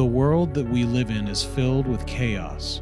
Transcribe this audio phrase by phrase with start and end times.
[0.00, 2.80] The world that we live in is filled with chaos.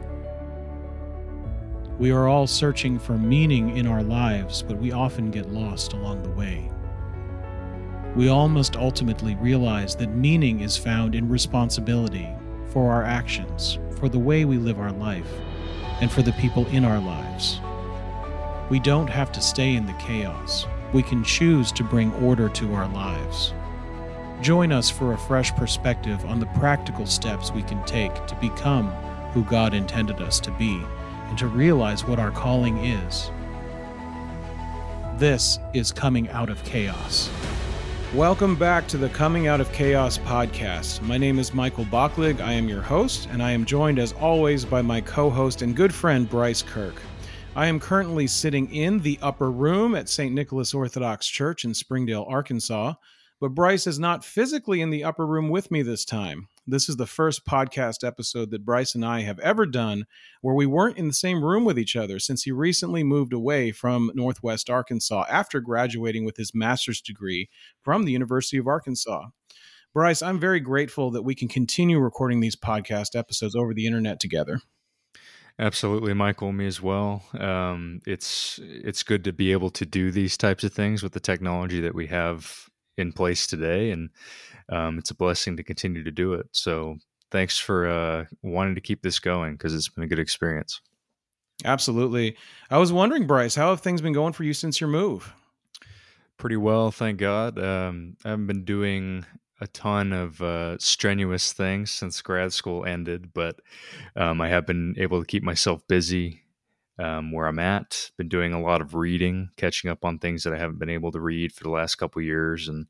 [1.98, 6.23] We are all searching for meaning in our lives, but we often get lost along
[6.23, 6.70] the way.
[8.14, 12.29] We all must ultimately realize that meaning is found in responsibility
[12.68, 15.29] for our actions, for the way we live our life,
[16.00, 17.59] and for the people in our lives.
[18.71, 20.66] We don't have to stay in the chaos.
[20.93, 23.55] We can choose to bring order to our lives.
[24.41, 28.86] Join us for a fresh perspective on the practical steps we can take to become
[29.32, 30.80] who God intended us to be
[31.25, 33.32] and to realize what our calling is.
[35.18, 37.28] This is Coming Out of Chaos.
[38.14, 41.02] Welcome back to the Coming Out of Chaos podcast.
[41.02, 42.41] My name is Michael Bachlig.
[42.41, 45.74] I am your host, and I am joined as always by my co host and
[45.74, 47.02] good friend Bryce Kirk.
[47.56, 50.32] I am currently sitting in the upper room at St.
[50.32, 52.94] Nicholas Orthodox Church in Springdale, Arkansas,
[53.41, 56.48] but Bryce is not physically in the upper room with me this time.
[56.66, 60.05] This is the first podcast episode that Bryce and I have ever done
[60.42, 63.70] where we weren't in the same room with each other since he recently moved away
[63.70, 67.48] from Northwest Arkansas after graduating with his master's degree
[67.83, 69.28] from the University of Arkansas.
[69.95, 74.20] Bryce, I'm very grateful that we can continue recording these podcast episodes over the internet
[74.20, 74.61] together.
[75.58, 76.52] Absolutely, Michael.
[76.52, 77.25] Me as well.
[77.36, 81.20] Um, it's it's good to be able to do these types of things with the
[81.20, 82.67] technology that we have
[82.98, 84.10] in place today, and
[84.68, 86.46] um, it's a blessing to continue to do it.
[86.52, 86.96] So
[87.30, 90.80] thanks for uh, wanting to keep this going because it's been a good experience.
[91.64, 92.36] Absolutely.
[92.70, 95.32] I was wondering, Bryce, how have things been going for you since your move?
[96.36, 97.58] Pretty well, thank God.
[97.58, 99.27] Um, I haven't been doing
[99.60, 103.60] a ton of uh, strenuous things since grad school ended, but
[104.14, 106.42] um, I have been able to keep myself busy
[106.98, 108.10] um, where I'm at.
[108.16, 111.12] Been doing a lot of reading, catching up on things that I haven't been able
[111.12, 112.86] to read for the last couple years, and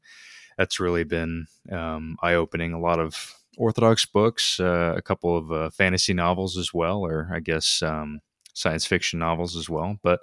[0.57, 2.73] that's really been um, eye opening.
[2.73, 7.29] A lot of Orthodox books, uh, a couple of uh, fantasy novels as well, or
[7.33, 8.21] I guess um,
[8.55, 9.99] science fiction novels as well.
[10.03, 10.21] But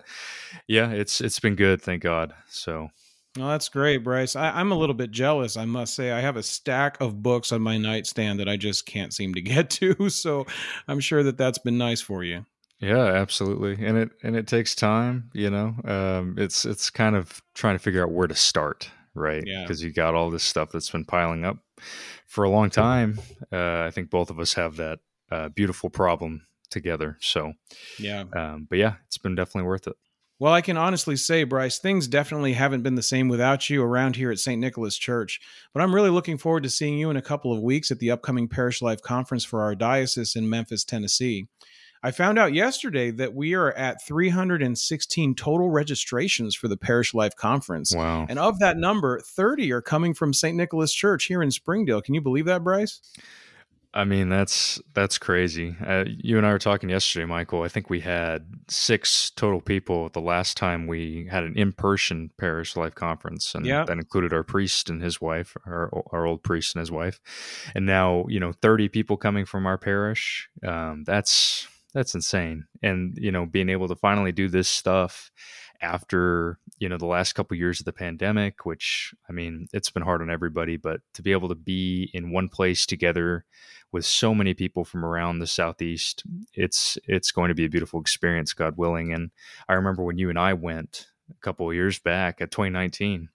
[0.67, 2.33] yeah, it's it's been good, thank God.
[2.47, 2.89] So.
[3.37, 4.37] That's great, Bryce.
[4.37, 6.13] I, I'm a little bit jealous, I must say.
[6.13, 9.41] I have a stack of books on my nightstand that I just can't seem to
[9.41, 10.09] get to.
[10.09, 10.45] So
[10.87, 12.45] I'm sure that that's been nice for you.
[12.79, 13.83] Yeah, absolutely.
[13.85, 15.75] And it and it takes time, you know.
[15.85, 19.43] Um, it's it's kind of trying to figure out where to start, right?
[19.45, 19.63] Yeah.
[19.63, 21.57] Because you got all this stuff that's been piling up
[22.27, 23.19] for a long time.
[23.51, 24.99] Uh, I think both of us have that
[25.31, 27.17] uh, beautiful problem together.
[27.21, 27.53] So,
[27.99, 28.25] Yeah.
[28.35, 29.95] um, but yeah, it's been definitely worth it.
[30.37, 34.17] Well, I can honestly say, Bryce, things definitely haven't been the same without you around
[34.17, 34.59] here at St.
[34.59, 35.39] Nicholas Church.
[35.73, 38.11] But I'm really looking forward to seeing you in a couple of weeks at the
[38.11, 41.47] upcoming Parish Life Conference for our diocese in Memphis, Tennessee.
[42.05, 47.35] I found out yesterday that we are at 316 total registrations for the Parish Life
[47.35, 47.95] Conference.
[47.95, 48.27] Wow.
[48.29, 50.55] And of that number, 30 are coming from St.
[50.55, 52.03] Nicholas Church here in Springdale.
[52.03, 53.01] Can you believe that, Bryce?
[53.91, 55.75] I mean, that's that's crazy.
[55.83, 57.63] Uh, you and I were talking yesterday, Michael.
[57.63, 62.75] I think we had six total people the last time we had an in-person parish
[62.75, 63.83] life conference, and Yeah.
[63.85, 67.19] that included our priest and his wife, our our old priest and his wife,
[67.73, 70.49] and now you know thirty people coming from our parish.
[70.61, 75.31] Um, that's that's insane, and you know being able to finally do this stuff
[75.81, 80.03] after you know the last couple years of the pandemic which i mean it's been
[80.03, 83.45] hard on everybody but to be able to be in one place together
[83.91, 86.23] with so many people from around the southeast
[86.53, 89.31] it's it's going to be a beautiful experience god willing and
[89.67, 93.29] i remember when you and i went a couple of years back at 2019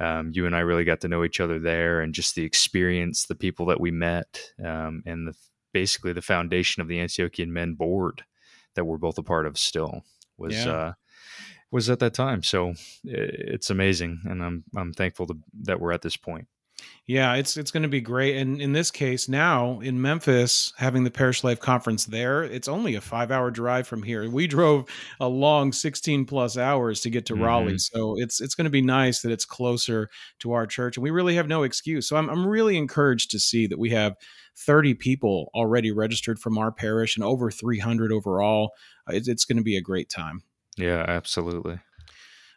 [0.00, 3.26] um, you and i really got to know each other there and just the experience
[3.26, 5.34] the people that we met um, and the
[5.80, 8.24] basically the foundation of the antiochian men board
[8.74, 10.04] that we're both a part of still
[10.38, 10.72] was Yeah.
[10.72, 10.92] uh
[11.70, 12.72] was at that time so
[13.04, 15.34] it's amazing and i'm i'm thankful to,
[15.64, 16.46] that we're at this point
[17.06, 18.36] Yeah, it's it's going to be great.
[18.36, 22.96] And in this case, now in Memphis, having the Parish Life Conference there, it's only
[22.96, 24.28] a five hour drive from here.
[24.28, 24.88] We drove
[25.20, 27.44] a long sixteen plus hours to get to Mhm.
[27.44, 30.10] Raleigh, so it's it's going to be nice that it's closer
[30.40, 32.08] to our church, and we really have no excuse.
[32.08, 34.16] So I'm I'm really encouraged to see that we have
[34.56, 38.72] thirty people already registered from our parish and over three hundred overall.
[39.08, 40.42] Uh, It's, it's going to be a great time.
[40.76, 41.78] yeah absolutely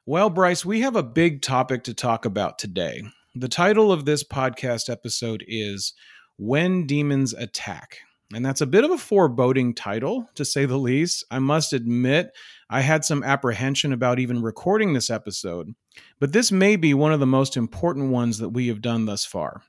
[0.07, 3.03] Well, Bryce, we have a big topic to talk about today.
[3.35, 5.93] The title of this podcast episode is
[6.39, 7.99] When Demons Attack.
[8.33, 11.23] And that's a bit of a foreboding title, to say the least.
[11.29, 12.31] I must admit,
[12.71, 15.75] I had some apprehension about even recording this episode,
[16.19, 19.25] but this may be one of the most important ones that we have done thus
[19.25, 19.61] far.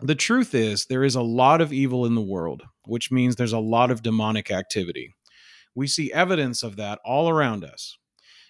[0.00, 3.52] The truth is, there is a lot of evil in the world, which means there's
[3.52, 5.14] a lot of demonic activity.
[5.72, 7.96] We see evidence of that all around us.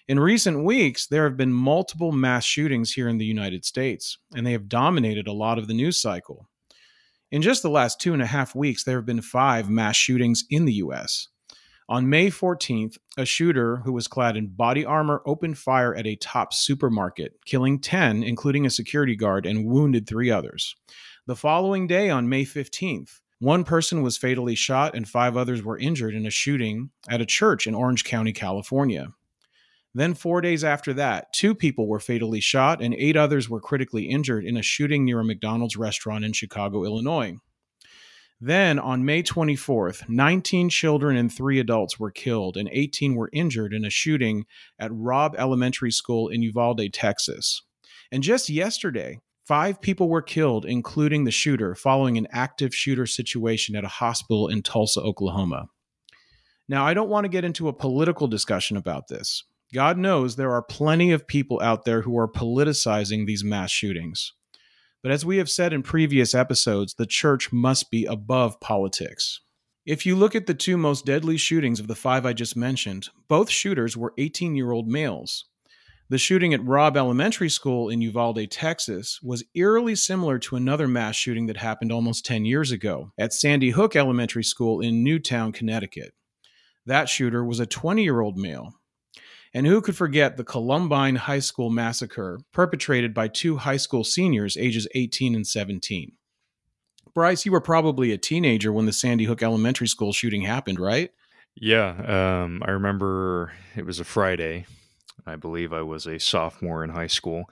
[0.05, 4.45] In recent weeks, there have been multiple mass shootings here in the United States, and
[4.45, 6.49] they have dominated a lot of the news cycle.
[7.31, 10.43] In just the last two and a half weeks, there have been five mass shootings
[10.49, 11.29] in the U.S.
[11.87, 16.17] On May 14th, a shooter who was clad in body armor opened fire at a
[16.17, 20.75] Tops supermarket, killing 10, including a security guard, and wounded three others.
[21.27, 25.77] The following day, on May 15th, one person was fatally shot and five others were
[25.77, 29.13] injured in a shooting at a church in Orange County, California.
[29.95, 34.05] Then, four days after that, two people were fatally shot and eight others were critically
[34.05, 37.35] injured in a shooting near a McDonald's restaurant in Chicago, Illinois.
[38.41, 43.71] Then, on May 24th, 19 children and three adults were killed and 18 were injured
[43.71, 44.45] in a shooting
[44.79, 47.61] at Robb Elementary School in Uvalde, Texas.
[48.11, 53.75] And just yesterday, five people were killed, including the shooter, following an active shooter situation
[53.75, 55.67] at a hospital in Tulsa, Oklahoma.
[56.67, 59.43] Now, I don't want to get into a political discussion about this.
[59.73, 64.33] God knows there are plenty of people out there who are politicizing these mass shootings.
[65.01, 69.41] But as we have said in previous episodes, the church must be above politics.
[69.85, 73.09] If you look at the two most deadly shootings of the five I just mentioned,
[73.27, 75.45] both shooters were 18 year old males.
[76.07, 81.15] The shooting at Robb Elementary School in Uvalde, Texas, was eerily similar to another mass
[81.15, 86.13] shooting that happened almost 10 years ago at Sandy Hook Elementary School in Newtown, Connecticut.
[86.85, 88.75] That shooter was a 20 year old male.
[89.53, 94.57] And who could forget the Columbine High School massacre perpetrated by two high school seniors
[94.57, 96.13] ages 18 and 17?
[97.13, 101.11] Bryce, you were probably a teenager when the Sandy Hook Elementary School shooting happened, right?
[101.55, 104.65] Yeah, um, I remember it was a Friday.
[105.27, 107.43] I believe I was a sophomore in high school.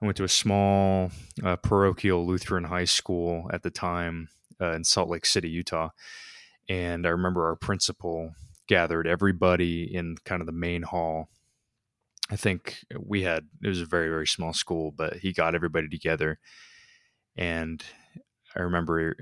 [0.00, 1.10] I went to a small
[1.44, 4.28] uh, parochial Lutheran high school at the time
[4.58, 5.90] uh, in Salt Lake City, Utah.
[6.68, 8.34] And I remember our principal
[8.66, 11.28] gathered everybody in kind of the main hall
[12.32, 15.86] I think we had it was a very very small school, but he got everybody
[15.86, 16.38] together,
[17.36, 17.84] and
[18.56, 19.16] I remember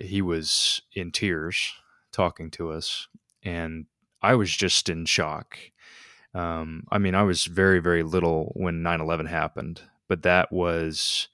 [0.00, 1.74] he was in tears
[2.10, 3.06] talking to us,
[3.42, 3.84] and
[4.22, 5.58] I was just in shock.
[6.32, 11.28] Um, I mean, I was very very little when 9/11 happened, but that was,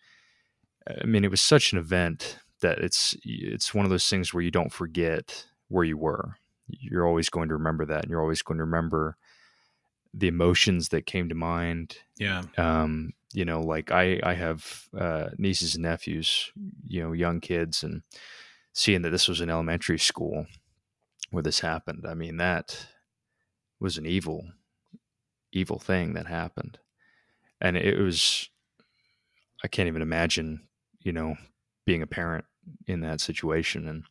[1.00, 4.42] I mean, it was such an event that it's it's one of those things where
[4.42, 6.38] you don't forget where you were.
[6.66, 9.16] You're always going to remember that, and you're always going to remember
[10.16, 11.98] the emotions that came to mind.
[12.18, 12.42] Yeah.
[12.56, 16.52] Um, you know, like I, I have uh, nieces and nephews,
[16.86, 18.02] you know, young kids, and
[18.72, 20.46] seeing that this was an elementary school
[21.30, 22.04] where this happened.
[22.08, 22.86] I mean, that
[23.80, 24.46] was an evil,
[25.52, 26.78] evil thing that happened,
[27.60, 28.48] and it was.
[29.64, 30.68] I can't even imagine,
[31.00, 31.36] you know,
[31.86, 32.44] being a parent
[32.86, 34.04] in that situation and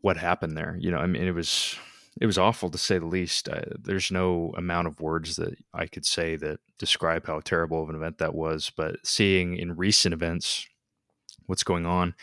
[0.00, 0.76] what happened there.
[0.80, 1.76] You know, I mean, it was
[2.20, 3.48] it was awful to say the least.
[3.48, 7.90] Uh, there's no amount of words that I could say that describe how terrible of
[7.90, 8.72] an event that was.
[8.74, 10.66] But seeing in recent events
[11.46, 12.14] what's going on,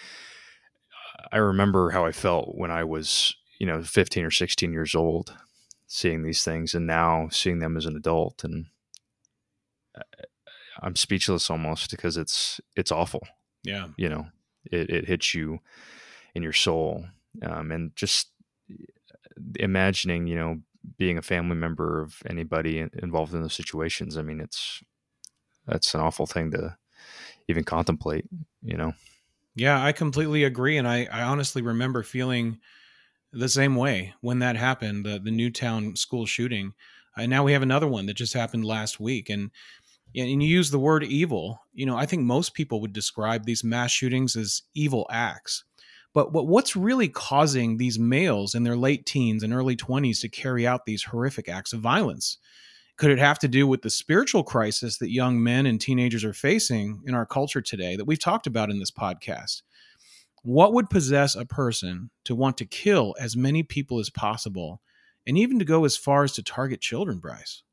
[1.32, 5.34] I remember how I felt when I was, you know, 15 or 16 years old,
[5.88, 8.66] seeing these things, and now seeing them as an adult, and
[9.96, 10.02] uh,
[10.82, 13.28] I'm speechless almost because it's it's awful.
[13.64, 14.28] Yeah, you know,
[14.72, 15.60] it it hits you
[16.34, 17.06] in your soul,
[17.44, 18.30] um, and just
[19.60, 20.60] imagining, you know,
[20.98, 24.18] being a family member of anybody involved in those situations.
[24.18, 24.84] I mean, it's
[25.66, 26.76] that's an awful thing to
[27.48, 28.26] even contemplate,
[28.62, 28.94] you know.
[29.56, 32.60] Yeah, I completely agree, and I, I honestly remember feeling
[33.32, 36.74] the same way when that happened, the the Newtown school shooting.
[37.16, 39.52] And now we have another one that just happened last week, and
[40.16, 41.60] and you use the word evil.
[41.74, 45.64] You know, I think most people would describe these mass shootings as evil acts.
[46.14, 50.68] But, what's really causing these males in their late teens and early 20s to carry
[50.68, 52.38] out these horrific acts of violence?
[52.98, 56.34] Could it have to do with the spiritual crisis that young men and teenagers are
[56.34, 59.64] facing in our culture today that we've talked about in this podcast?
[60.44, 64.82] What would possess a person to want to kill as many people as possible
[65.26, 67.64] and even to go as far as to target children, Bryce?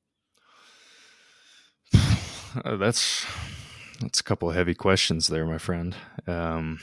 [2.65, 3.25] Uh, that's
[4.01, 5.95] that's a couple of heavy questions there, my friend.
[6.27, 6.81] Um,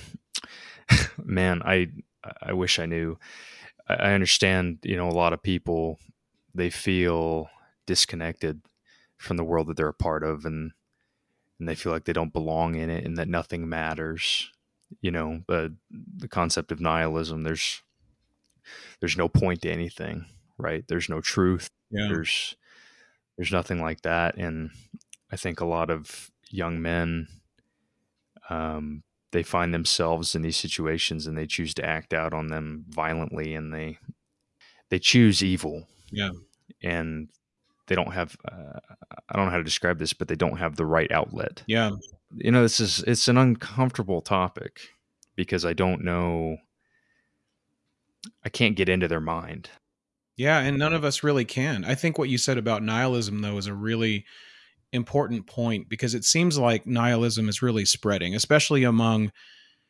[1.23, 1.89] man, I
[2.41, 3.17] I wish I knew.
[3.87, 5.99] I understand, you know, a lot of people
[6.53, 7.49] they feel
[7.85, 8.61] disconnected
[9.17, 10.71] from the world that they're a part of and
[11.59, 14.51] and they feel like they don't belong in it and that nothing matters.
[15.01, 15.75] You know, the
[16.17, 17.81] the concept of nihilism, there's
[18.99, 20.25] there's no point to anything,
[20.57, 20.83] right?
[20.87, 21.69] There's no truth.
[21.89, 22.07] Yeah.
[22.07, 22.55] There's
[23.37, 24.35] there's nothing like that.
[24.37, 24.71] And
[25.31, 27.27] I think a lot of young men
[28.49, 32.85] um, they find themselves in these situations and they choose to act out on them
[32.89, 33.97] violently and they
[34.89, 36.31] they choose evil yeah
[36.81, 37.29] and
[37.87, 38.79] they don't have uh,
[39.29, 41.91] i don't know how to describe this but they don't have the right outlet yeah
[42.35, 44.81] you know this is it's an uncomfortable topic
[45.37, 46.57] because I don't know.
[48.43, 49.69] I can't get into their mind.
[50.35, 51.85] Yeah, and none of us really can.
[51.85, 54.25] I think what you said about nihilism, though, is a really
[54.93, 59.31] important point because it seems like nihilism is really spreading, especially among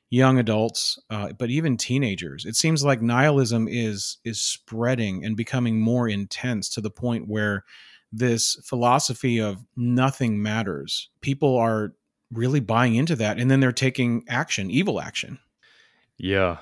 [0.10, 2.46] young adults, uh, but even teenagers.
[2.46, 7.63] It seems like nihilism is is spreading and becoming more intense to the point where
[8.12, 11.10] this philosophy of nothing matters.
[11.22, 11.94] People are
[12.32, 15.39] really buying into that, and then they're taking action, evil action.
[16.18, 16.58] Yeah,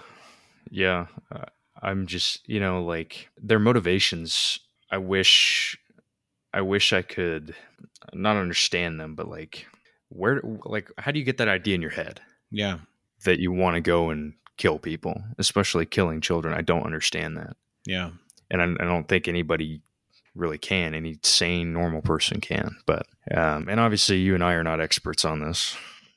[0.70, 1.08] yeah.
[1.32, 1.46] Uh,
[1.82, 4.60] I'm just, you know, like their motivations.
[4.92, 5.78] I wish,
[6.56, 7.54] I wish I could
[8.14, 9.68] not understand them, but like,
[10.08, 12.22] where, like, how do you get that idea in your head?
[12.50, 12.80] Yeah,
[13.26, 16.54] that you want to go and kill people, especially killing children.
[16.54, 17.58] I don't understand that.
[17.86, 18.12] Yeah,
[18.50, 19.82] and I, I don't think anybody
[20.34, 20.94] really can.
[20.94, 22.78] Any sane, normal person can.
[22.86, 25.76] But um, and obviously, you and I are not experts on this.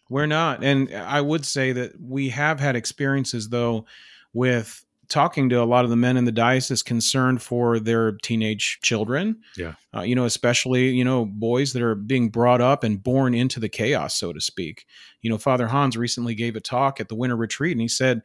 [0.08, 3.86] We're not, and I would say that we have had experiences though
[4.32, 8.78] with talking to a lot of the men in the diocese concerned for their teenage
[8.82, 9.40] children.
[9.56, 9.74] Yeah.
[9.94, 13.58] Uh, you know, especially, you know, boys that are being brought up and born into
[13.58, 14.84] the chaos, so to speak.
[15.22, 18.22] You know, Father Hans recently gave a talk at the winter retreat and he said,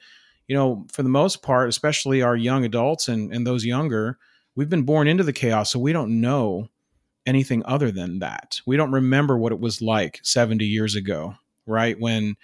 [0.48, 4.18] you know, for the most part, especially our young adults and, and those younger,
[4.56, 6.68] we've been born into the chaos, so we don't know
[7.26, 8.60] anything other than that.
[8.66, 11.36] We don't remember what it was like 70 years ago,
[11.66, 11.98] right?
[11.98, 12.36] When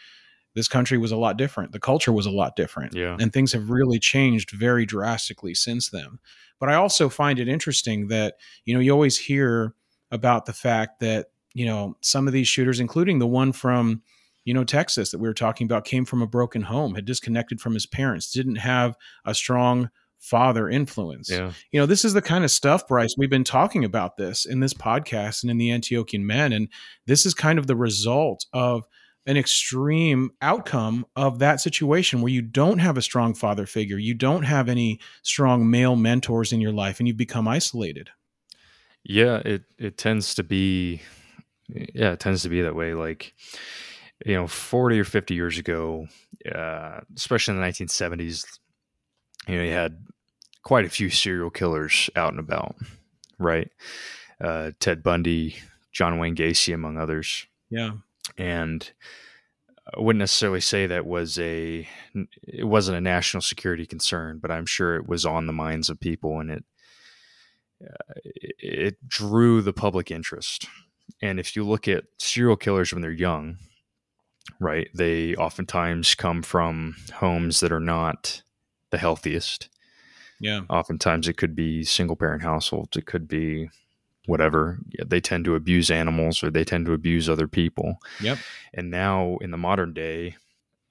[0.56, 1.72] this country was a lot different.
[1.72, 2.96] The culture was a lot different.
[2.96, 3.18] Yeah.
[3.20, 6.20] And things have really changed very drastically since then.
[6.60, 9.76] But I also find it interesting that, you know, you always hear
[10.12, 14.02] about the fact that, you know, some of these shooters, including the one from,
[14.44, 17.62] you know, Texas that we were talking about, came from a broken home, had disconnected
[17.62, 19.90] from his parents, didn't have a strong
[20.20, 21.30] father influence.
[21.30, 21.54] Yeah.
[21.72, 24.60] You know, this is the kind of stuff, Bryce, we've been talking about this in
[24.60, 26.52] this podcast and in the Antiochian Men.
[26.52, 26.68] And
[27.06, 28.84] this is kind of the result of
[29.26, 34.14] an extreme outcome of that situation where you don't have a strong father figure, you
[34.14, 38.10] don't have any strong male mentors in your life, and you become isolated.
[39.04, 41.02] Yeah, it it tends to be,
[41.68, 42.94] yeah, it tends to be that way.
[42.94, 43.34] Like,
[44.26, 46.08] you know, forty or fifty years ago,
[46.54, 48.46] uh, especially in the nineteen seventies,
[49.48, 50.06] you know, you had
[50.64, 52.76] quite a few serial killers out and about,
[53.38, 53.70] right?
[54.42, 55.56] Uh, Ted Bundy,
[55.92, 57.46] John Wayne Gacy, among others.
[57.70, 57.92] Yeah
[58.40, 58.92] and
[59.96, 61.88] I wouldn't necessarily say that was a
[62.44, 66.00] it wasn't a national security concern, but I'm sure it was on the minds of
[66.00, 66.64] people, and it
[67.84, 68.14] uh,
[68.60, 70.68] it drew the public interest.
[71.22, 73.58] And if you look at serial killers when they're young,
[74.60, 78.42] right, they oftentimes come from homes that are not
[78.92, 79.70] the healthiest.
[80.40, 80.62] Yeah.
[80.70, 82.96] Oftentimes it could be single parent households.
[82.96, 83.70] It could be
[84.30, 84.80] whatever.
[85.06, 87.98] They tend to abuse animals or they tend to abuse other people.
[88.22, 88.38] Yep.
[88.74, 90.36] And now in the modern day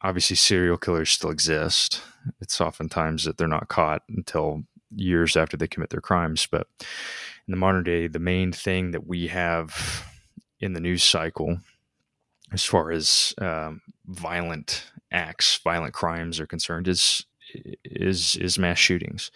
[0.02, 2.02] obviously serial killers still exist.
[2.40, 4.64] It's oftentimes that they're not caught until
[4.95, 6.47] years after they commit their crimes.
[6.50, 10.04] But in the modern day the main thing that we have
[10.61, 11.59] in the news cycle
[12.52, 17.25] as far as um, violent acts violent crimes are concerned is
[17.85, 19.30] is is mass shootings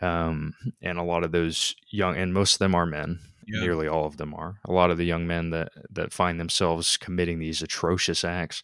[0.00, 3.20] um, and a lot of those young, and most of them are men.
[3.46, 3.62] Yeah.
[3.62, 4.56] Nearly all of them are.
[4.64, 8.62] A lot of the young men that that find themselves committing these atrocious acts,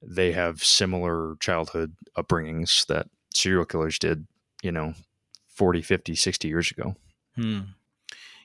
[0.00, 4.26] they have similar childhood upbringings that serial killers did.
[4.62, 4.94] You know,
[5.48, 6.96] 40, 50, 60 years ago.
[7.34, 7.60] Hmm.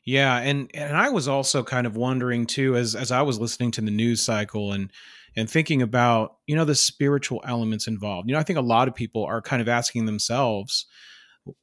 [0.03, 3.71] Yeah, and and I was also kind of wondering too as as I was listening
[3.71, 4.91] to the news cycle and
[5.35, 8.27] and thinking about you know the spiritual elements involved.
[8.27, 10.87] You know, I think a lot of people are kind of asking themselves,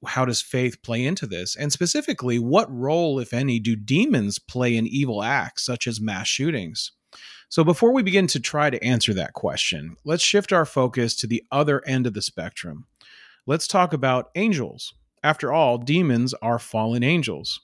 [0.07, 1.57] how does faith play into this?
[1.57, 6.27] And specifically, what role, if any, do demons play in evil acts such as mass
[6.27, 6.93] shootings?
[7.49, 11.27] So, before we begin to try to answer that question, let's shift our focus to
[11.27, 12.87] the other end of the spectrum.
[13.47, 14.93] Let's talk about angels.
[15.23, 17.61] After all, demons are fallen angels.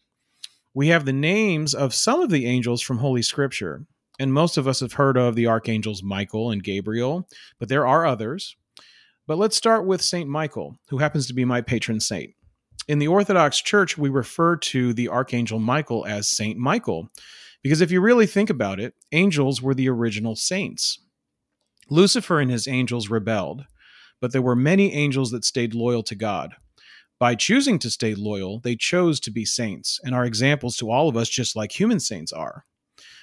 [0.72, 3.86] We have the names of some of the angels from Holy Scripture,
[4.18, 7.28] and most of us have heard of the archangels Michael and Gabriel,
[7.58, 8.56] but there are others.
[9.26, 10.28] But let's start with St.
[10.28, 12.34] Michael, who happens to be my patron saint.
[12.88, 17.08] In the Orthodox Church, we refer to the Archangel Michael as Saint Michael,
[17.62, 20.98] because if you really think about it, angels were the original saints.
[21.88, 23.64] Lucifer and his angels rebelled,
[24.20, 26.54] but there were many angels that stayed loyal to God.
[27.18, 31.08] By choosing to stay loyal, they chose to be saints and are examples to all
[31.08, 32.66] of us, just like human saints are.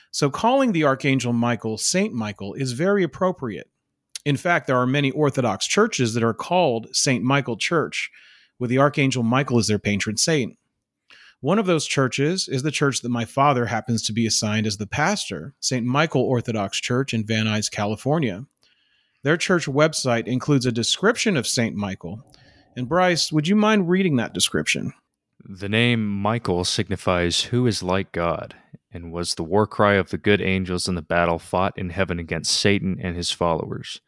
[0.09, 3.69] So, calling the Archangel Michael Saint Michael is very appropriate
[4.25, 7.23] in fact, there are many Orthodox churches that are called St.
[7.23, 8.09] Michael Church,
[8.59, 10.57] with the Archangel Michael as their patron saint.
[11.39, 14.77] One of those churches is the church that my father happens to be assigned as
[14.77, 15.83] the pastor, St.
[15.83, 18.45] Michael Orthodox Church in Van Nuys, California.
[19.23, 21.75] Their church website includes a description of St.
[21.75, 22.23] Michael.
[22.75, 24.93] And Bryce, would you mind reading that description?
[25.43, 28.55] The name Michael signifies who is like God,
[28.93, 32.19] and was the war cry of the good angels in the battle fought in heaven
[32.19, 34.01] against Satan and his followers.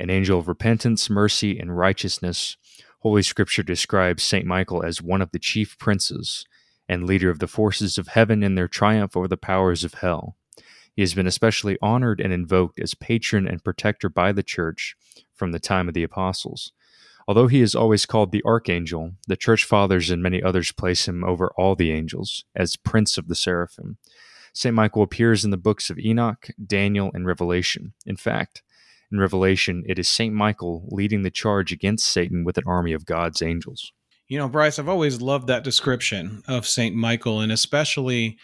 [0.00, 2.56] An angel of repentance, mercy, and righteousness,
[3.00, 4.46] Holy Scripture describes St.
[4.46, 6.46] Michael as one of the chief princes
[6.88, 10.36] and leader of the forces of heaven in their triumph over the powers of hell.
[10.96, 14.96] He has been especially honored and invoked as patron and protector by the Church
[15.34, 16.72] from the time of the apostles.
[17.28, 21.22] Although he is always called the Archangel, the Church Fathers and many others place him
[21.24, 23.98] over all the angels as Prince of the Seraphim.
[24.54, 24.74] St.
[24.74, 27.92] Michael appears in the books of Enoch, Daniel, and Revelation.
[28.06, 28.62] In fact,
[29.12, 30.34] in Revelation, it is St.
[30.34, 33.92] Michael leading the charge against Satan with an army of God's angels.
[34.28, 36.94] You know, Bryce, I've always loved that description of St.
[36.94, 38.38] Michael, and especially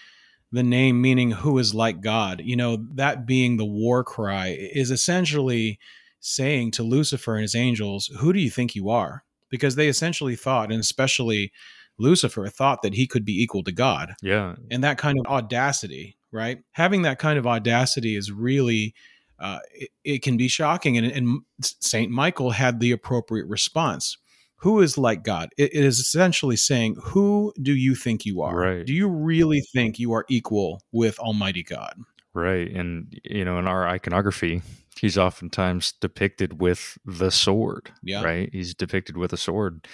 [0.50, 2.42] the name meaning who is like God.
[2.44, 5.78] You know, that being the war cry is essentially
[6.18, 9.24] saying to Lucifer and his angels, Who do you think you are?
[9.48, 11.52] Because they essentially thought, and especially
[11.98, 14.14] Lucifer thought that he could be equal to God.
[14.22, 14.56] Yeah.
[14.70, 16.58] And that kind of audacity, right?
[16.72, 18.94] Having that kind of audacity is really,
[19.38, 20.96] uh, it, it, can be shocking.
[20.96, 22.10] And, and St.
[22.10, 24.16] Michael had the appropriate response.
[24.60, 25.50] Who is like God?
[25.58, 28.56] It, it is essentially saying, Who do you think you are?
[28.56, 28.86] Right.
[28.86, 31.94] Do you really think you are equal with Almighty God?
[32.32, 32.70] Right.
[32.70, 34.62] And, you know, in our iconography,
[34.98, 37.92] he's oftentimes depicted with the sword.
[38.02, 38.22] Yeah.
[38.22, 38.50] Right.
[38.52, 39.86] He's depicted with a sword.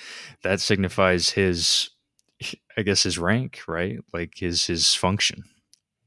[0.43, 1.91] That signifies his,
[2.77, 3.99] I guess, his rank, right?
[4.13, 5.45] Like his his function,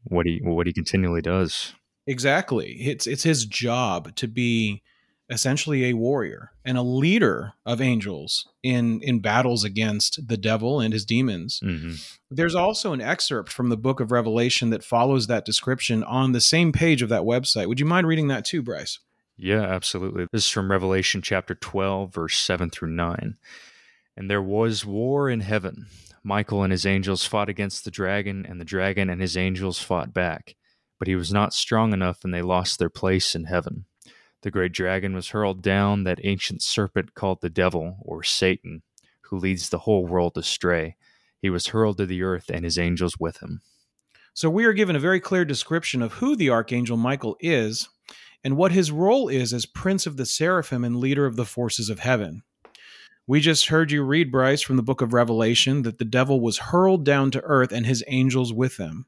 [0.03, 1.73] what he what he continually does.
[2.07, 2.73] Exactly.
[2.81, 4.83] It's it's his job to be
[5.29, 10.93] essentially a warrior and a leader of angels in in battles against the devil and
[10.93, 11.59] his demons.
[11.63, 11.93] Mm-hmm.
[12.29, 16.41] There's also an excerpt from the book of Revelation that follows that description on the
[16.41, 17.67] same page of that website.
[17.67, 18.99] Would you mind reading that too, Bryce?
[19.37, 20.27] Yeah, absolutely.
[20.31, 23.35] This is from Revelation chapter 12 verse 7 through 9.
[24.15, 25.87] And there was war in heaven.
[26.23, 30.11] Michael and his angels fought against the dragon, and the dragon and his angels fought
[30.11, 30.55] back.
[30.99, 33.85] But he was not strong enough, and they lost their place in heaven.
[34.41, 38.83] The great dragon was hurled down, that ancient serpent called the devil, or Satan,
[39.21, 40.95] who leads the whole world astray.
[41.41, 43.61] He was hurled to the earth, and his angels with him.
[44.33, 47.89] So we are given a very clear description of who the archangel Michael is
[48.43, 51.89] and what his role is as prince of the seraphim and leader of the forces
[51.89, 52.43] of heaven.
[53.25, 56.59] We just heard you read, Bryce, from the book of Revelation that the devil was
[56.59, 59.07] hurled down to earth and his angels with him.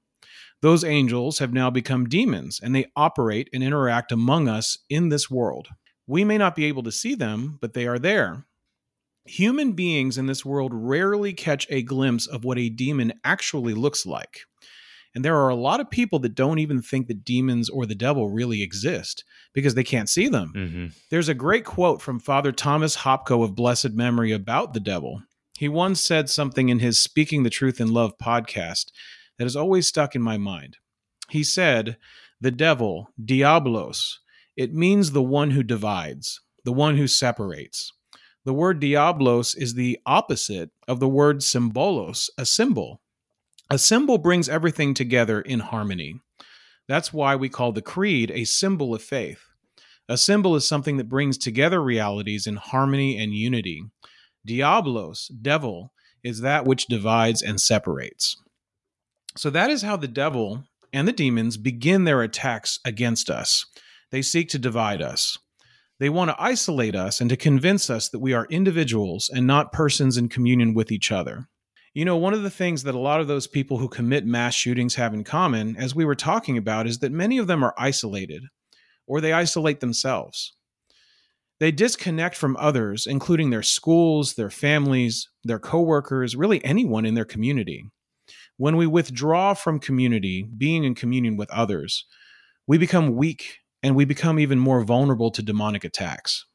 [0.62, 5.30] Those angels have now become demons and they operate and interact among us in this
[5.30, 5.67] world.
[6.08, 8.46] We may not be able to see them, but they are there.
[9.26, 14.06] Human beings in this world rarely catch a glimpse of what a demon actually looks
[14.06, 14.41] like.
[15.13, 17.96] And there are a lot of people that don't even think that demons or the
[17.96, 20.54] devil really exist because they can't see them.
[20.56, 20.86] Mm-hmm.
[21.10, 25.24] There's a great quote from Father Thomas Hopko of blessed memory about the devil.
[25.58, 28.91] He once said something in his Speaking the Truth in Love podcast
[29.38, 30.78] that has always stuck in my mind.
[31.30, 31.97] He said,
[32.41, 34.19] The devil, diablos,
[34.56, 37.93] it means the one who divides, the one who separates.
[38.45, 43.02] The word diablos is the opposite of the word symbolos, a symbol.
[43.69, 46.21] A symbol brings everything together in harmony.
[46.88, 49.41] That's why we call the creed a symbol of faith.
[50.08, 53.84] A symbol is something that brings together realities in harmony and unity.
[54.45, 55.91] Diablos, devil,
[56.23, 58.38] is that which divides and separates.
[59.38, 63.65] So that is how the devil and the demons begin their attacks against us.
[64.12, 65.38] They seek to divide us.
[66.00, 69.71] They want to isolate us and to convince us that we are individuals and not
[69.71, 71.47] persons in communion with each other.
[71.93, 74.56] You know, one of the things that a lot of those people who commit mass
[74.56, 77.76] shootings have in common, as we were talking about, is that many of them are
[77.78, 78.43] isolated
[79.06, 80.54] or they isolate themselves.
[81.60, 87.26] They disconnect from others, including their schools, their families, their coworkers, really anyone in their
[87.26, 87.86] community.
[88.58, 92.06] When we withdraw from community, being in communion with others,
[92.67, 96.46] we become weak and we become even more vulnerable to demonic attacks.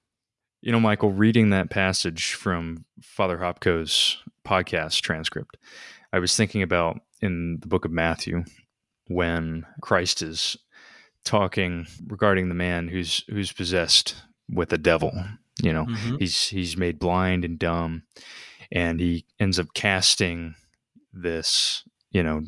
[0.61, 5.57] You know, Michael, reading that passage from Father Hopko's podcast transcript,
[6.13, 8.45] I was thinking about in the book of Matthew
[9.09, 10.57] when Christ is
[11.25, 14.17] talking regarding the man who's who's possessed
[14.49, 15.13] with a devil.
[15.63, 16.17] You know, mm-hmm.
[16.19, 18.03] he's he's made blind and dumb,
[18.71, 20.55] and he ends up casting
[21.13, 22.43] this you know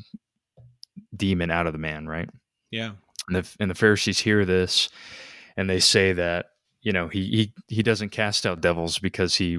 [1.17, 2.29] demon out of the man, right?
[2.71, 2.93] Yeah.
[3.29, 4.89] And the and the Pharisees hear this,
[5.57, 6.47] and they say that
[6.83, 9.59] you know he he he doesn't cast out devils because he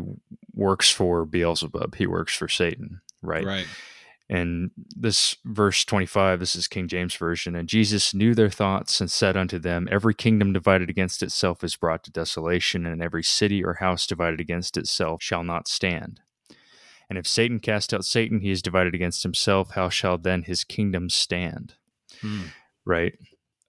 [0.54, 1.96] works for Beelzebub.
[1.96, 3.46] He works for Satan, right?
[3.46, 3.68] Right.
[4.28, 7.56] And this verse 25, this is King James Version.
[7.56, 11.76] And Jesus knew their thoughts and said unto them, Every kingdom divided against itself is
[11.76, 16.22] brought to desolation, and every city or house divided against itself shall not stand.
[17.10, 19.72] And if Satan cast out Satan, he is divided against himself.
[19.72, 21.76] How shall then his kingdom stand?
[22.22, 22.46] Hmm.
[22.86, 23.13] Right?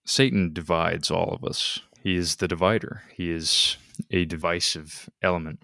[0.05, 1.81] Satan divides all of us.
[2.03, 3.77] He is the divider, he is
[4.11, 5.61] a divisive element.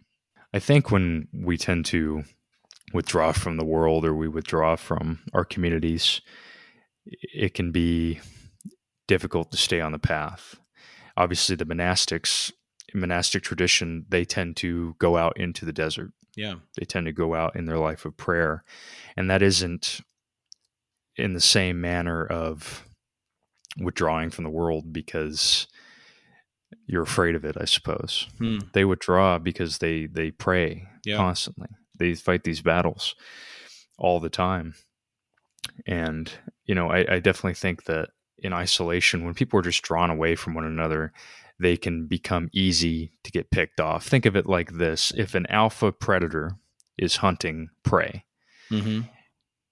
[0.53, 2.25] I think when we tend to
[2.93, 6.21] withdraw from the world or we withdraw from our communities,
[7.07, 8.21] it can be
[9.09, 10.57] difficult to stay on the path.
[11.17, 12.53] Obviously, the monastics,
[12.95, 16.13] monastic tradition, they tend to go out into the desert.
[16.37, 16.57] Yeah.
[16.79, 18.65] They tend to go out in their life of prayer.
[19.17, 20.01] And that isn't
[21.17, 22.87] in the same manner of
[23.79, 25.67] withdrawing from the world because
[26.87, 28.29] you're afraid of it, I suppose.
[28.39, 28.59] Hmm.
[28.73, 31.17] They withdraw because they they pray yeah.
[31.17, 31.69] constantly
[32.03, 33.15] they fight these battles
[33.99, 34.75] all the time.
[35.87, 36.31] And,
[36.65, 40.35] you know, I, I definitely think that in isolation, when people are just drawn away
[40.35, 41.13] from one another,
[41.59, 44.07] they can become easy to get picked off.
[44.07, 46.57] Think of it like this if an alpha predator
[46.99, 48.25] is hunting prey,
[48.71, 49.03] mm-hmm.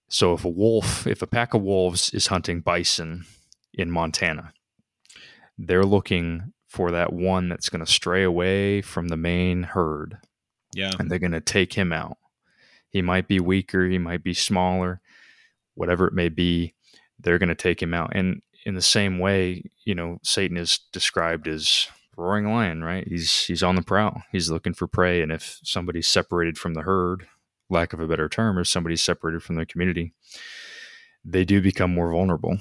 [0.09, 3.25] so if a wolf, if a pack of wolves is hunting bison
[3.75, 4.53] in Montana,
[5.59, 10.19] they're looking for that one that's going to stray away from the main herd.
[10.73, 10.93] Yeah.
[10.99, 12.17] And they're going to take him out.
[12.91, 15.01] He might be weaker, he might be smaller,
[15.75, 16.75] whatever it may be,
[17.19, 18.13] they're going to take him out.
[18.15, 23.07] And in the same way, you know, Satan is described as roaring lion, right?
[23.07, 24.23] He's he's on the prowl.
[24.31, 27.27] He's looking for prey and if somebody's separated from the herd,
[27.69, 30.13] lack of a better term, or somebody's separated from their community,
[31.25, 32.59] they do become more vulnerable.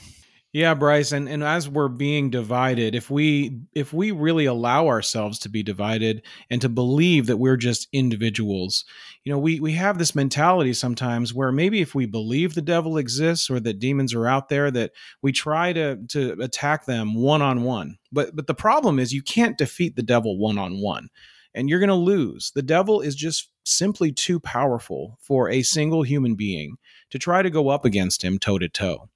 [0.51, 5.37] Yeah, Bryce, and, and as we're being divided, if we if we really allow ourselves
[5.39, 8.83] to be divided and to believe that we're just individuals,
[9.23, 12.97] you know, we we have this mentality sometimes where maybe if we believe the devil
[12.97, 17.43] exists or that demons are out there, that we try to to attack them one
[17.43, 17.99] on one.
[18.11, 21.09] But but the problem is you can't defeat the devil one on one,
[21.53, 22.51] and you're going to lose.
[22.55, 26.77] The devil is just simply too powerful for a single human being
[27.11, 29.09] to try to go up against him toe to toe.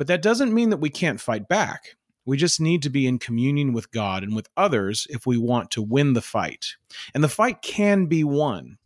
[0.00, 1.96] But that doesn't mean that we can't fight back.
[2.24, 5.70] We just need to be in communion with God and with others if we want
[5.72, 6.76] to win the fight.
[7.12, 8.78] And the fight can be won.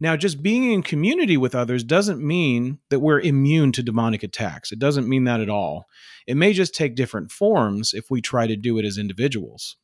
[0.00, 4.72] Now, just being in community with others doesn't mean that we're immune to demonic attacks.
[4.72, 5.84] It doesn't mean that at all.
[6.26, 9.76] It may just take different forms if we try to do it as individuals.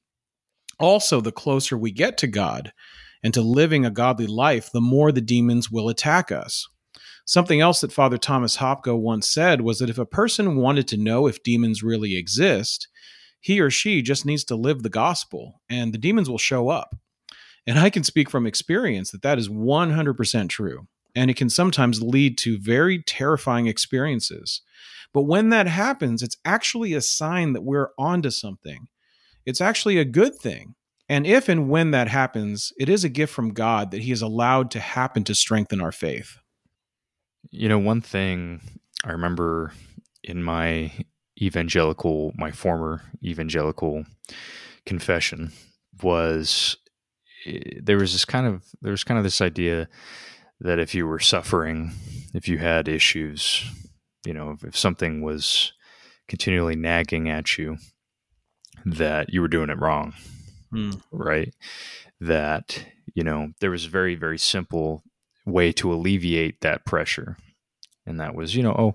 [0.81, 2.72] Also, the closer we get to God
[3.22, 6.68] and to living a godly life, the more the demons will attack us.
[7.27, 10.99] Something else that Father Thomas Hopko once said was that if a person wanted to
[10.99, 12.89] know if demons really exist,
[13.41, 16.95] he or she just needs to live the gospel and the demons will show up.
[17.67, 20.87] And I can speak from experience that that is 100% true.
[21.15, 24.61] And it can sometimes lead to very terrifying experiences.
[25.15, 28.89] But when that happens, it's actually a sign that we're onto something.
[29.47, 30.75] It's actually a good thing.
[31.09, 34.23] And if and when that happens, it is a gift from God that He has
[34.23, 36.39] allowed to happen to strengthen our faith.
[37.50, 38.61] You know, one thing
[39.04, 39.72] I remember
[40.22, 40.92] in my
[41.40, 44.04] evangelical, my former evangelical
[44.87, 45.52] confession
[46.02, 46.76] was
[47.46, 49.88] eh, there was this kind of there was kind of this idea
[50.61, 51.92] that if you were suffering,
[52.33, 53.64] if you had issues,
[54.24, 55.72] you know, if something was
[56.28, 57.76] continually nagging at you,
[58.85, 60.14] that you were doing it wrong,
[60.72, 61.00] mm.
[61.11, 61.54] right?
[62.20, 65.02] That you know there was a very very simple
[65.44, 67.37] way to alleviate that pressure.
[68.07, 68.94] And that was, you know, oh,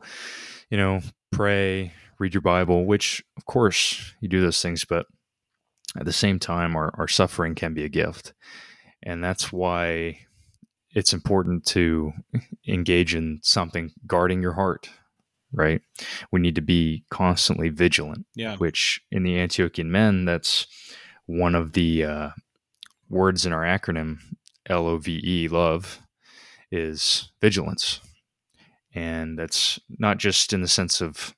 [0.69, 5.05] you know, pray, read your Bible, which of course you do those things, but
[5.97, 8.33] at the same time, our, our suffering can be a gift.
[9.01, 10.19] And that's why
[10.91, 12.13] it's important to
[12.67, 14.89] engage in something guarding your heart,
[15.51, 15.81] right?
[16.31, 18.57] We need to be constantly vigilant, yeah.
[18.57, 20.67] which in the Antiochian men, that's
[21.25, 22.29] one of the uh,
[23.07, 24.17] words in our acronym,
[24.67, 26.01] L O V E, love,
[26.71, 27.99] is vigilance.
[28.93, 31.35] And that's not just in the sense of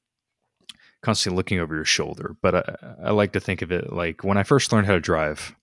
[1.01, 4.37] constantly looking over your shoulder, but I, I like to think of it like when
[4.37, 5.55] I first learned how to drive,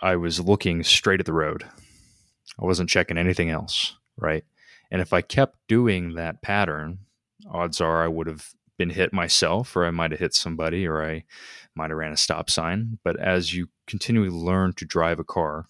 [0.00, 1.64] I was looking straight at the road.
[2.58, 4.44] I wasn't checking anything else, right?
[4.90, 7.00] And if I kept doing that pattern,
[7.50, 11.04] odds are I would have been hit myself, or I might have hit somebody, or
[11.04, 11.24] I
[11.74, 12.98] might have ran a stop sign.
[13.04, 15.66] But as you continually learn to drive a car,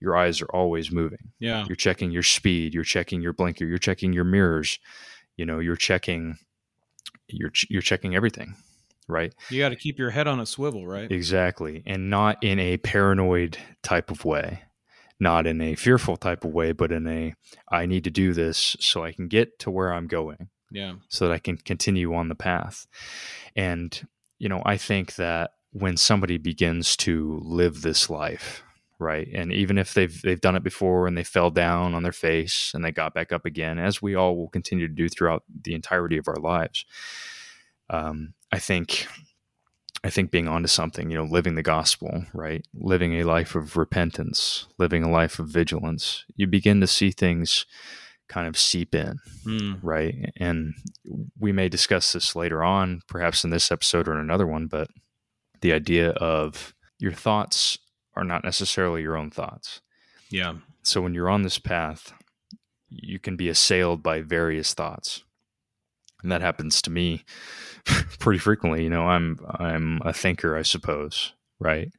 [0.00, 1.30] your eyes are always moving.
[1.38, 1.64] Yeah.
[1.66, 4.78] You're checking your speed, you're checking your blinker, you're checking your mirrors,
[5.36, 6.36] you know, you're checking
[7.28, 8.54] you're you're checking everything,
[9.08, 9.34] right?
[9.50, 11.10] You got to keep your head on a swivel, right?
[11.10, 11.82] Exactly.
[11.86, 14.62] And not in a paranoid type of way.
[15.18, 17.34] not in a fearful type of way, but in a
[17.70, 20.48] I need to do this so I can get to where I'm going.
[20.70, 20.94] Yeah.
[21.08, 22.86] So that I can continue on the path.
[23.54, 24.06] And,
[24.38, 28.62] you know, I think that when somebody begins to live this life,
[28.98, 29.28] right?
[29.34, 32.72] And even if they've they've done it before and they fell down on their face
[32.74, 35.74] and they got back up again, as we all will continue to do throughout the
[35.74, 36.84] entirety of our lives,
[37.90, 39.06] um, I think
[40.04, 42.64] I think being onto something, you know, living the gospel, right?
[42.74, 47.66] Living a life of repentance, living a life of vigilance, you begin to see things
[48.28, 49.78] kind of seep in, Mm.
[49.82, 50.32] right?
[50.36, 50.74] And
[51.38, 54.88] we may discuss this later on, perhaps in this episode or in another one, but
[55.60, 57.78] the idea of your thoughts
[58.16, 59.80] are not necessarily your own thoughts.
[60.30, 60.54] Yeah.
[60.82, 62.12] So when you're on this path,
[62.88, 65.22] you can be assailed by various thoughts.
[66.22, 67.24] And that happens to me
[68.18, 68.82] pretty frequently.
[68.82, 71.92] You know, I'm I'm a thinker, I suppose, right?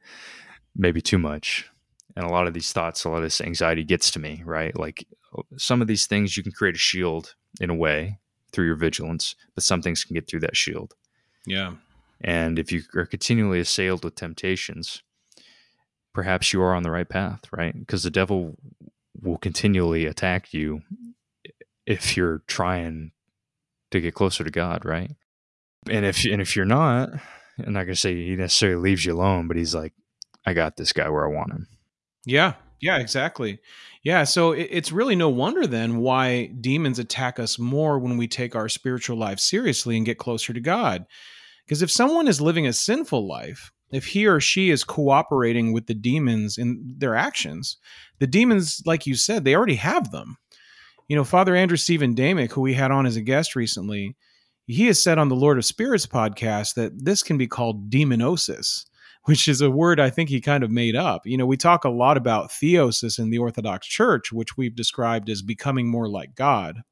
[0.74, 1.68] Maybe too much.
[2.16, 4.76] And a lot of these thoughts, a lot of this anxiety gets to me, right?
[4.76, 8.18] Like oh, some of these things you can create a shield in a way
[8.52, 10.94] through your vigilance, but some things can get through that shield.
[11.46, 11.74] Yeah.
[12.20, 15.02] And if you are continually assailed with temptations,
[16.18, 17.78] perhaps you are on the right path, right?
[17.78, 18.56] Because the devil
[19.22, 20.82] will continually attack you
[21.86, 23.12] if you're trying
[23.92, 25.12] to get closer to God, right?
[25.88, 27.10] And if and if you're not,
[27.64, 29.92] I'm not gonna say he necessarily leaves you alone, but he's like,
[30.44, 31.68] I got this guy where I want him.
[32.26, 32.54] Yeah.
[32.80, 33.60] Yeah, exactly.
[34.02, 38.26] Yeah, so it, it's really no wonder then why demons attack us more when we
[38.26, 41.06] take our spiritual life seriously and get closer to God.
[41.64, 45.86] Because if someone is living a sinful life, if he or she is cooperating with
[45.86, 47.78] the demons in their actions,
[48.18, 50.36] the demons, like you said, they already have them.
[51.08, 54.14] You know, Father Andrew Stephen Damick, who we had on as a guest recently,
[54.66, 58.84] he has said on the Lord of Spirits podcast that this can be called demonosis,
[59.24, 61.22] which is a word I think he kind of made up.
[61.24, 65.30] You know, we talk a lot about theosis in the Orthodox Church, which we've described
[65.30, 66.82] as becoming more like God.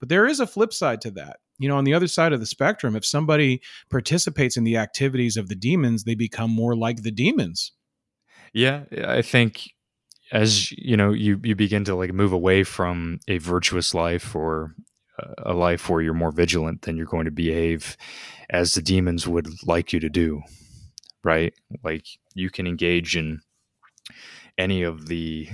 [0.00, 1.36] But there is a flip side to that.
[1.60, 5.36] You know, on the other side of the spectrum, if somebody participates in the activities
[5.36, 7.72] of the demons, they become more like the demons.
[8.52, 9.70] Yeah, I think
[10.32, 14.74] as you know, you you begin to like move away from a virtuous life or
[15.38, 17.96] a life where you're more vigilant, then you're going to behave
[18.48, 20.42] as the demons would like you to do,
[21.22, 21.52] right?
[21.84, 23.40] Like you can engage in
[24.56, 25.48] any of the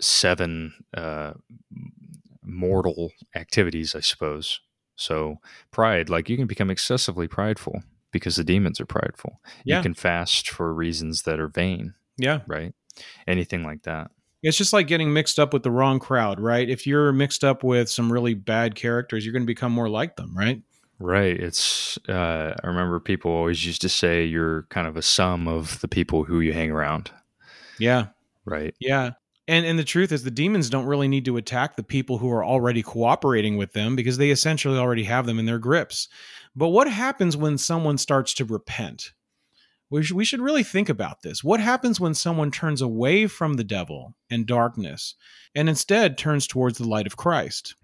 [0.00, 1.32] seven uh,
[2.42, 4.60] mortal activities, I suppose.
[4.96, 9.40] So pride, like you can become excessively prideful because the demons are prideful.
[9.64, 9.78] Yeah.
[9.78, 12.40] You can fast for reasons that are vain, Yeah.
[12.46, 12.72] right?
[13.26, 14.10] Anything like that.
[14.42, 16.68] It's just like getting mixed up with the wrong crowd, right?
[16.68, 20.16] If you're mixed up with some really bad characters, you're going to become more like
[20.16, 20.60] them, right?
[21.00, 21.38] Right.
[21.40, 25.80] It's uh, I remember people always used to say you're kind of a sum of
[25.80, 27.10] the people who you hang around.
[27.78, 28.08] Yeah.
[28.44, 28.74] Right.
[28.78, 29.12] Yeah.
[29.46, 32.30] And and the truth is the demons don't really need to attack the people who
[32.30, 36.08] are already cooperating with them because they essentially already have them in their grips.
[36.56, 39.12] But what happens when someone starts to repent?
[39.90, 41.44] We we should really think about this.
[41.44, 45.14] What happens when someone turns away from the devil and darkness
[45.54, 47.74] and instead turns towards the light of Christ?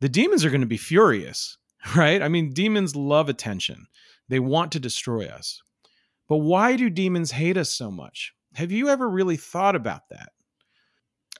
[0.00, 1.58] The demons are going to be furious,
[1.96, 2.22] right?
[2.22, 3.86] I mean, demons love attention.
[4.28, 5.62] They want to destroy us.
[6.28, 8.32] But why do demons hate us so much?
[8.54, 10.32] Have you ever really thought about that?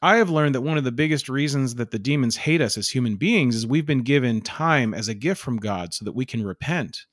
[0.04, 2.88] I have learned that one of the biggest reasons that the demons hate us as
[2.88, 6.26] human beings is we've been given time as a gift from God so that we
[6.26, 7.06] can repent.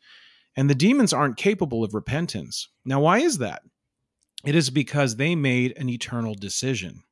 [0.58, 2.67] And the demons aren't capable of repentance.
[2.86, 3.62] Now, why is that?
[4.43, 7.04] It is because they made an eternal decision.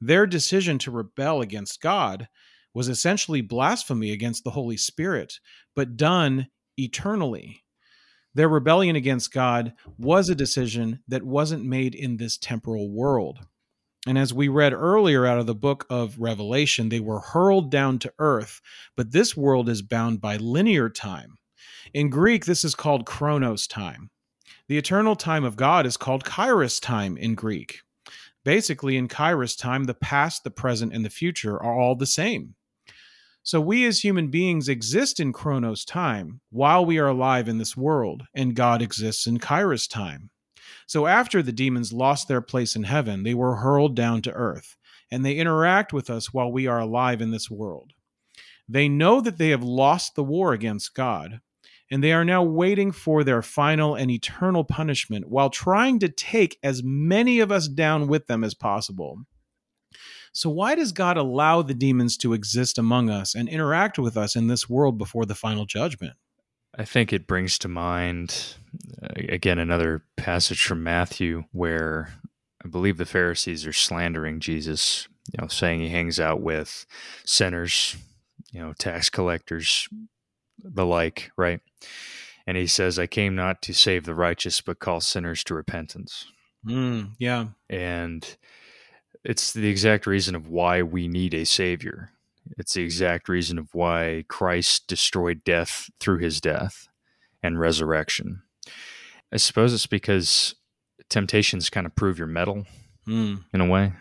[0.00, 2.28] Their decision to rebel against God
[2.74, 5.38] was essentially blasphemy against the Holy Spirit,
[5.76, 7.62] but done eternally.
[8.34, 13.38] Their rebellion against God was a decision that wasn't made in this temporal world.
[14.06, 18.00] And as we read earlier out of the book of Revelation, they were hurled down
[18.00, 18.60] to earth,
[18.96, 21.36] but this world is bound by linear time.
[21.94, 24.10] In Greek, this is called chronos time.
[24.66, 27.82] The eternal time of God is called kairos time in Greek.
[28.44, 32.56] Basically, in kairos time, the past, the present, and the future are all the same.
[33.44, 37.76] So we as human beings exist in chronos time while we are alive in this
[37.76, 40.30] world, and God exists in kairos time.
[40.86, 44.76] So after the demons lost their place in heaven, they were hurled down to earth,
[45.10, 47.92] and they interact with us while we are alive in this world.
[48.68, 51.40] They know that they have lost the war against God,
[51.90, 56.58] and they are now waiting for their final and eternal punishment while trying to take
[56.62, 59.18] as many of us down with them as possible.
[60.32, 64.34] So, why does God allow the demons to exist among us and interact with us
[64.34, 66.14] in this world before the final judgment?
[66.78, 68.54] I think it brings to mind,
[69.02, 72.14] uh, again, another passage from Matthew where
[72.64, 76.86] I believe the Pharisees are slandering Jesus, you know, saying he hangs out with
[77.24, 77.96] sinners,
[78.52, 79.88] you know, tax collectors,
[80.62, 81.60] the like, right?
[82.46, 86.26] And he says, I came not to save the righteous, but call sinners to repentance.
[86.66, 87.46] Mm, yeah.
[87.68, 88.36] And
[89.24, 92.10] it's the exact reason of why we need a savior.
[92.58, 96.88] It's the exact reason of why Christ destroyed death through his death
[97.42, 98.42] and resurrection.
[99.32, 100.54] I suppose it's because
[101.08, 102.66] temptations kind of prove your mettle
[103.06, 103.44] Mm.
[103.52, 103.92] in a way.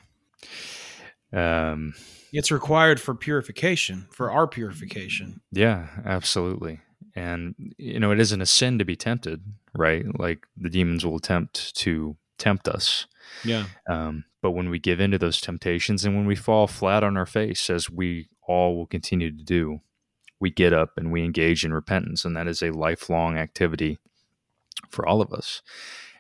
[1.33, 1.93] Um,
[2.33, 5.41] It's required for purification, for our purification.
[5.51, 6.81] yeah, absolutely.
[7.15, 9.41] And, you know, it isn't a sin to be tempted,
[9.73, 10.05] right?
[10.19, 13.05] Like the demons will attempt to tempt us.
[13.43, 13.65] Yeah.
[13.89, 17.25] Um, but when we give into those temptations and when we fall flat on our
[17.25, 19.81] face, as we all will continue to do,
[20.39, 22.25] we get up and we engage in repentance.
[22.25, 23.99] And that is a lifelong activity
[24.89, 25.61] for all of us.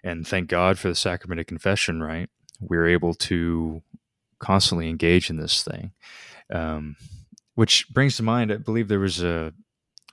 [0.03, 2.29] And thank God for the sacrament of confession, right?
[2.59, 3.81] We're able to
[4.39, 5.91] constantly engage in this thing.
[6.51, 6.95] Um,
[7.55, 9.53] which brings to mind, I believe there was a,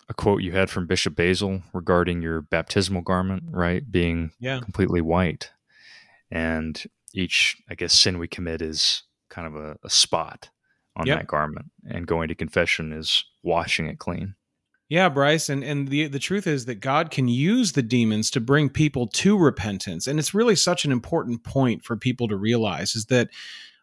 [0.09, 3.90] a quote you had from Bishop Basil regarding your baptismal garment, right?
[3.90, 4.61] Being Yeah.
[4.61, 5.51] completely white.
[6.31, 6.83] And
[7.14, 10.51] each, I guess, sin we commit is kind of a, a spot
[10.97, 11.18] on Yep.
[11.18, 11.66] that garment.
[11.88, 14.35] And going to confession is washing it clean.
[14.88, 18.40] Yeah, Bryce, and and the the truth is that God can use the demons to
[18.40, 22.97] bring people to repentance, and it's really such an important point for people to realize
[22.97, 23.29] is that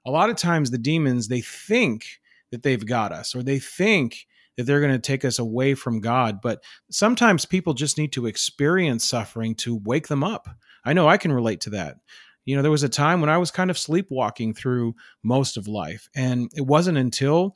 [0.04, 2.20] a lot of times the demons they think
[2.52, 4.26] that they've got us, or they think
[4.58, 8.26] that they're going to take us away from God, but sometimes people just need to
[8.26, 10.48] experience suffering to wake them up.
[10.84, 11.98] I know I can relate to that.
[12.46, 15.68] You know, there was a time when I was kind of sleepwalking through most of
[15.68, 17.56] life, and it wasn't until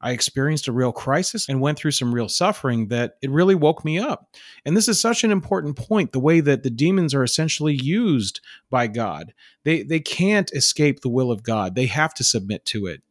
[0.00, 3.84] I experienced a real crisis and went through some real suffering that it really woke
[3.84, 4.34] me up.
[4.64, 8.40] And this is such an important point the way that the demons are essentially used
[8.70, 9.34] by God.
[9.64, 13.02] They, they can't escape the will of God, they have to submit to it.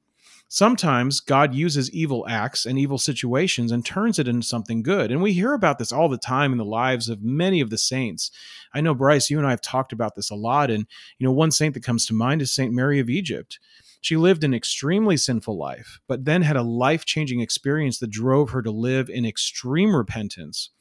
[0.52, 5.12] Sometimes God uses evil acts and evil situations and turns it into something good.
[5.12, 7.78] And we hear about this all the time in the lives of many of the
[7.78, 8.32] saints.
[8.74, 10.72] I know, Bryce, you and I have talked about this a lot.
[10.72, 10.88] And,
[11.20, 12.74] you know, one saint that comes to mind is St.
[12.74, 13.60] Mary of Egypt.
[14.02, 18.50] She lived an extremely sinful life, but then had a life changing experience that drove
[18.50, 20.72] her to live in extreme repentance.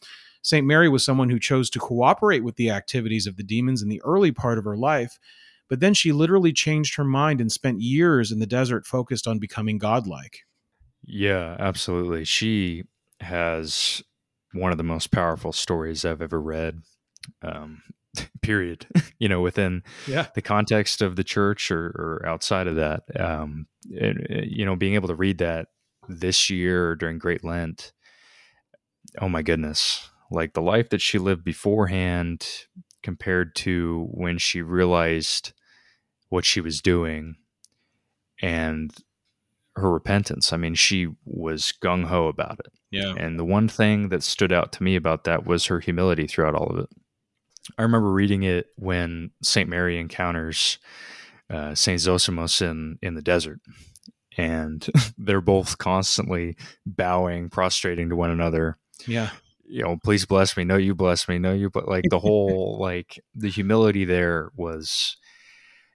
[0.41, 0.67] St.
[0.67, 4.01] Mary was someone who chose to cooperate with the activities of the demons in the
[4.03, 5.19] early part of her life,
[5.69, 9.39] but then she literally changed her mind and spent years in the desert focused on
[9.39, 10.41] becoming godlike.
[11.05, 12.25] Yeah, absolutely.
[12.25, 12.85] She
[13.21, 14.03] has
[14.53, 16.83] one of the most powerful stories I've ever read.
[17.43, 17.83] Um,
[18.43, 18.87] period.
[19.19, 20.27] you know, within Yeah.
[20.35, 23.67] the context of the church or, or outside of that, um,
[24.01, 25.69] and, uh, you know, being able to read that
[26.09, 27.93] this year during Great Lent.
[29.21, 30.11] Oh my goodness!
[30.31, 32.47] Like the life that she lived beforehand
[33.03, 35.53] compared to when she realized
[36.29, 37.37] what she was doing
[38.41, 38.95] and
[39.77, 40.53] her repentance.
[40.53, 42.73] I mean, she was gung ho about it.
[42.91, 43.15] Yeah.
[43.17, 46.55] And the one thing that stood out to me about that was her humility throughout
[46.55, 46.89] all of it.
[47.77, 49.69] I remember reading it when St.
[49.69, 50.79] Mary encounters
[51.51, 52.01] uh, St.
[52.01, 53.61] Zosimos in, in the desert.
[54.37, 54.87] And
[55.19, 58.79] they're both constantly bowing, prostrating to one another.
[59.07, 59.31] Yeah.
[59.65, 60.65] You know, please bless me.
[60.65, 61.39] No, you bless me.
[61.39, 65.17] No, you, but like the whole, like the humility there was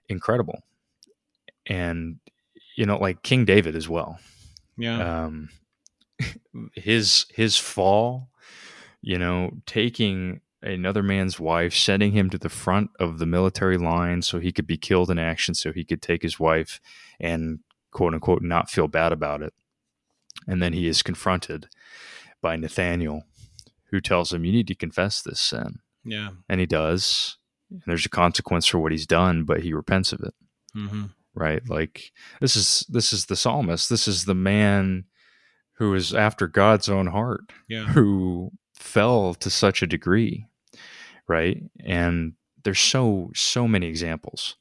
[0.08, 0.62] incredible.
[1.66, 2.18] And,
[2.76, 4.18] you know, like King David as well
[4.76, 5.24] Yeah.
[5.24, 5.48] um,
[6.74, 8.28] his his fall,
[9.00, 14.22] you know, taking another man's wife, sending him to the front of the military line
[14.22, 16.80] so he could be killed in action, so he could take his wife
[17.20, 19.52] and quote unquote not feel bad about it.
[20.46, 21.68] And then he is confronted
[22.40, 23.24] by Nathaniel,
[23.90, 26.30] who tells him, "You need to confess this sin," yeah.
[26.48, 27.38] and he does.
[27.70, 30.34] And there's a consequence for what he's done, but he repents of it.
[30.72, 31.04] Hmm
[31.36, 31.68] right?
[31.68, 33.90] Like this is this is the psalmist.
[33.90, 35.04] This is the man
[35.78, 37.86] who is after god's own heart Yeah.
[37.86, 40.46] who fell to such a degree
[41.26, 41.60] right?
[41.84, 44.54] And there's so so many examples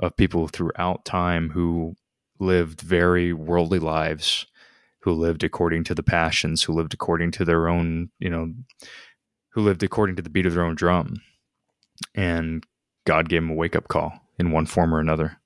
[0.00, 1.94] of people throughout time who
[2.38, 4.46] lived very worldly lives
[5.00, 8.52] who lived according to the passions who lived according to their own you know
[9.50, 11.16] who lived according to the beat of their own drum
[12.14, 12.64] and
[13.06, 15.38] god gave him a wake-up call in one form or another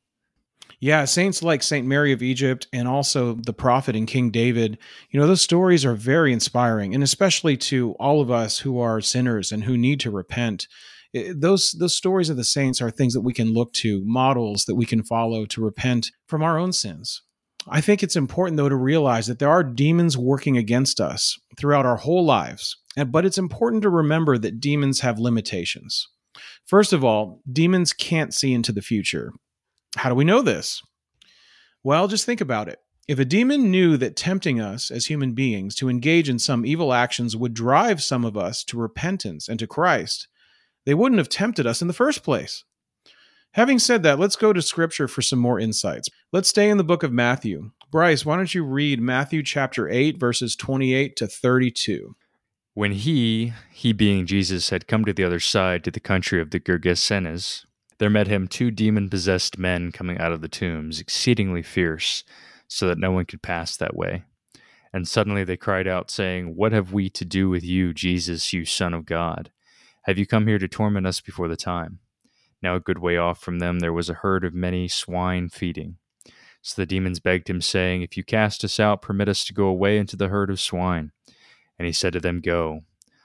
[0.83, 4.79] Yeah, saints like Saint Mary of Egypt and also the prophet and King David,
[5.11, 9.03] you know, those stories are very inspiring, and especially to all of us who are
[9.03, 10.67] sinners and who need to repent.
[11.13, 14.75] Those those stories of the saints are things that we can look to, models that
[14.75, 17.23] we can follow to repent from our own sins.
[17.69, 21.85] I think it's important though to realize that there are demons working against us throughout
[21.85, 22.77] our whole lives.
[22.97, 26.09] And but it's important to remember that demons have limitations.
[26.67, 29.33] First of all, demons can't see into the future
[29.97, 30.83] How do we know this?
[31.83, 32.79] Well, just think about it.
[33.09, 36.93] If a demon knew that tempting us as human beings to engage in some evil
[36.93, 40.29] actions would drive some of us to repentance and to Christ,
[40.87, 42.65] they wouldn't have tempted us in the first place.
[43.55, 46.09] Having said that, let's go to scripture for some more insights.
[46.33, 47.73] Let's stay in the book of Matthew.
[47.91, 52.15] Bryce, why don't you read Matthew chapter 8, verses 28 to 32?
[52.75, 56.51] When he, he being Jesus, had come to the other side to the country of
[56.51, 57.65] the Gergesenes,
[57.99, 62.23] there met him two demon possessed men coming out of the tombs, exceedingly fierce,
[62.69, 64.23] so that no one could pass that way.
[64.93, 68.65] And suddenly they cried out, saying, What have we to do with you, Jesus, you
[68.65, 69.51] Son of God?
[70.05, 71.99] Have you come here to torment us before the time?
[72.63, 75.97] Now, a good way off from them, there was a herd of many swine feeding.
[76.63, 79.67] So the demons begged him, saying, If you cast us out, permit us to go
[79.67, 81.13] away into the herd of swine.
[81.81, 82.83] And he said to them, Go.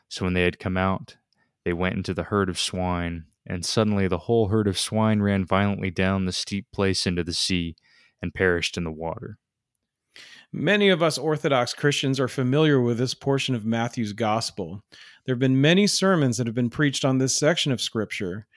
[0.08, 1.18] So when they had come out,
[1.66, 5.44] they went into the herd of swine, and suddenly the whole herd of swine ran
[5.44, 7.76] violently down the steep place into the sea
[8.22, 9.40] and perished in the water.
[10.54, 14.80] Many of us Orthodox Christians are familiar with this portion of Matthew's Gospel.
[15.26, 18.48] There have been many sermons that have been preached on this section of Scripture.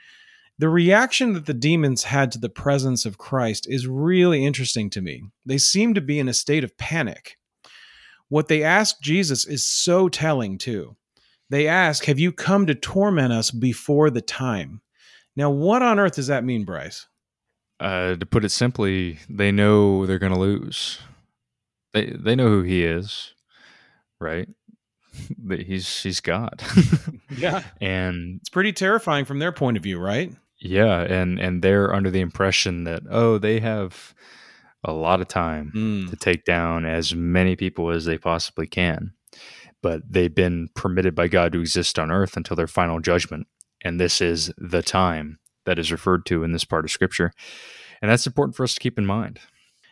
[0.60, 5.00] The reaction that the demons had to the presence of Christ is really interesting to
[5.00, 5.24] me.
[5.44, 7.36] They seem to be in a state of panic.
[8.28, 10.96] What they ask Jesus is so telling, too.
[11.50, 14.82] They ask, Have you come to torment us before the time?
[15.36, 17.06] Now, what on earth does that mean, Bryce?
[17.80, 20.98] Uh, to put it simply, they know they're going to lose.
[21.92, 23.34] They they know who he is,
[24.20, 24.48] right?
[25.48, 26.62] he's he's God.
[27.36, 30.32] yeah, and it's pretty terrifying from their point of view, right?
[30.58, 34.14] Yeah, and and they're under the impression that oh, they have
[34.84, 36.10] a lot of time mm.
[36.10, 39.12] to take down as many people as they possibly can.
[39.82, 43.46] But they've been permitted by God to exist on earth until their final judgment.
[43.82, 47.32] And this is the time that is referred to in this part of scripture.
[48.02, 49.40] And that's important for us to keep in mind.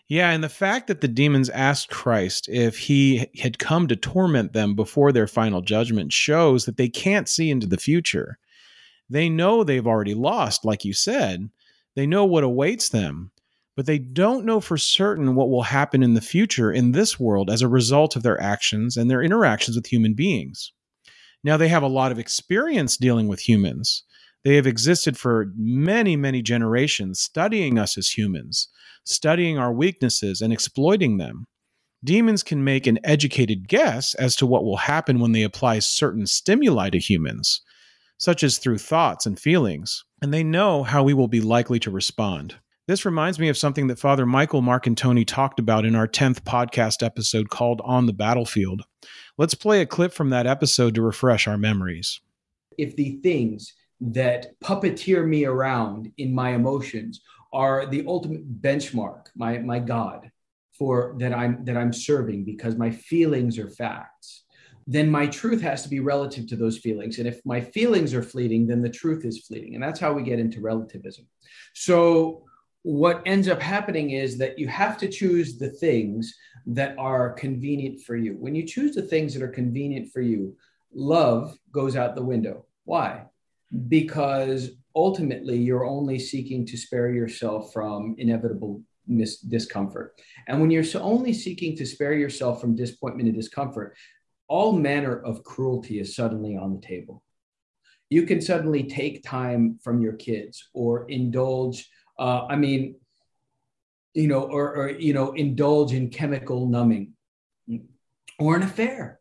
[0.08, 4.52] Yeah, and the fact that the demons asked Christ if he had come to torment
[4.52, 8.38] them before their final judgment shows that they can't see into the future.
[9.10, 11.50] They know they've already lost, like you said.
[11.96, 13.32] They know what awaits them
[13.76, 17.50] but they don't know for certain what will happen in the future in this world
[17.50, 20.72] as a result of their actions and their interactions with human beings.
[21.44, 24.02] Now, they have a lot of experience dealing with humans.
[24.44, 28.68] They have existed for many, many generations, studying us as humans,
[29.04, 31.44] studying our weaknesses and exploiting them.
[32.02, 36.26] Demons can make an educated guess as to what will happen when they apply certain
[36.26, 37.60] stimuli to humans,
[38.18, 41.90] such as through thoughts and feelings, and they know how we will be likely to
[41.90, 42.56] respond.
[42.88, 47.04] This reminds me of something that Father Michael Marcantoni talked about in our 10th podcast
[47.04, 48.82] episode called On the Battlefield.
[49.36, 52.20] Let's play a clip from that episode to refresh our memories.
[52.78, 57.22] If the things that puppeteer me around in my emotions
[57.52, 60.30] are the ultimate benchmark, my, my God,
[60.78, 64.44] for that I'm that I'm serving because my feelings are facts,
[64.86, 67.18] then my truth has to be relative to those feelings.
[67.18, 69.74] And if my feelings are fleeting, then the truth is fleeting.
[69.74, 71.26] And that's how we get into relativism.
[71.74, 72.45] So
[72.86, 76.32] what ends up happening is that you have to choose the things
[76.66, 78.36] that are convenient for you.
[78.38, 80.56] When you choose the things that are convenient for you,
[80.94, 82.64] love goes out the window.
[82.84, 83.24] Why?
[83.88, 90.20] Because ultimately you're only seeking to spare yourself from inevitable mis- discomfort.
[90.46, 93.96] And when you're so only seeking to spare yourself from disappointment and discomfort,
[94.46, 97.24] all manner of cruelty is suddenly on the table.
[98.10, 102.96] You can suddenly take time from your kids or indulge uh, I mean,
[104.14, 107.12] you know, or, or, you know, indulge in chemical numbing
[108.38, 109.20] or an affair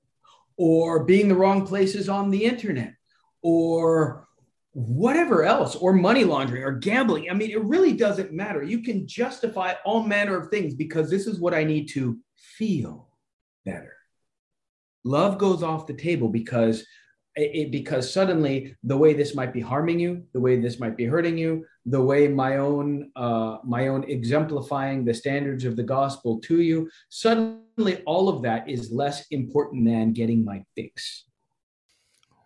[0.57, 2.93] or being the wrong places on the internet
[3.41, 4.27] or
[4.71, 7.29] whatever else or money laundering or gambling.
[7.29, 8.63] I mean, it really doesn't matter.
[8.63, 13.09] You can justify all manner of things because this is what I need to feel
[13.65, 13.93] better.
[15.03, 16.85] Love goes off the table because
[17.35, 21.05] it, because suddenly the way this might be harming you, the way this might be
[21.05, 26.39] hurting you, the way my own uh, my own exemplifying the standards of the gospel
[26.41, 31.25] to you, suddenly all of that is less important than getting my fix.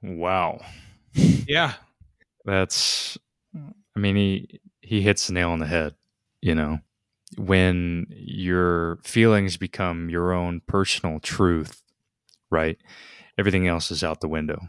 [0.01, 0.61] Wow.
[1.47, 1.73] Yeah.
[2.45, 3.17] That's
[3.55, 5.95] I mean he he hits the nail on the head,
[6.41, 6.79] you know.
[7.37, 11.83] When your feelings become your own personal truth,
[12.49, 12.79] right?
[13.39, 14.61] Everything else is out the window.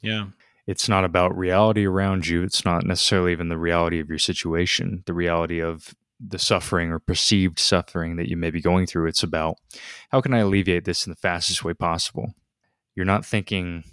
[0.00, 0.26] Yeah.
[0.66, 2.42] It's not about reality around you.
[2.42, 6.98] It's not necessarily even the reality of your situation, the reality of the suffering or
[6.98, 9.08] perceived suffering that you may be going through.
[9.08, 9.56] It's about
[10.10, 12.32] how can I alleviate this in the fastest way possible?
[12.94, 13.84] You're not thinking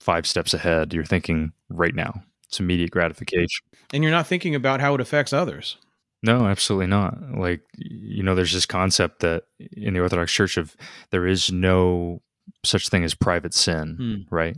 [0.00, 2.22] five steps ahead, you're thinking right now.
[2.48, 3.64] It's immediate gratification.
[3.92, 5.76] And you're not thinking about how it affects others.
[6.22, 7.16] No, absolutely not.
[7.38, 10.76] Like, you know, there's this concept that in the Orthodox Church of
[11.10, 12.20] there is no
[12.68, 14.34] such thing as private sin, Hmm.
[14.34, 14.56] right?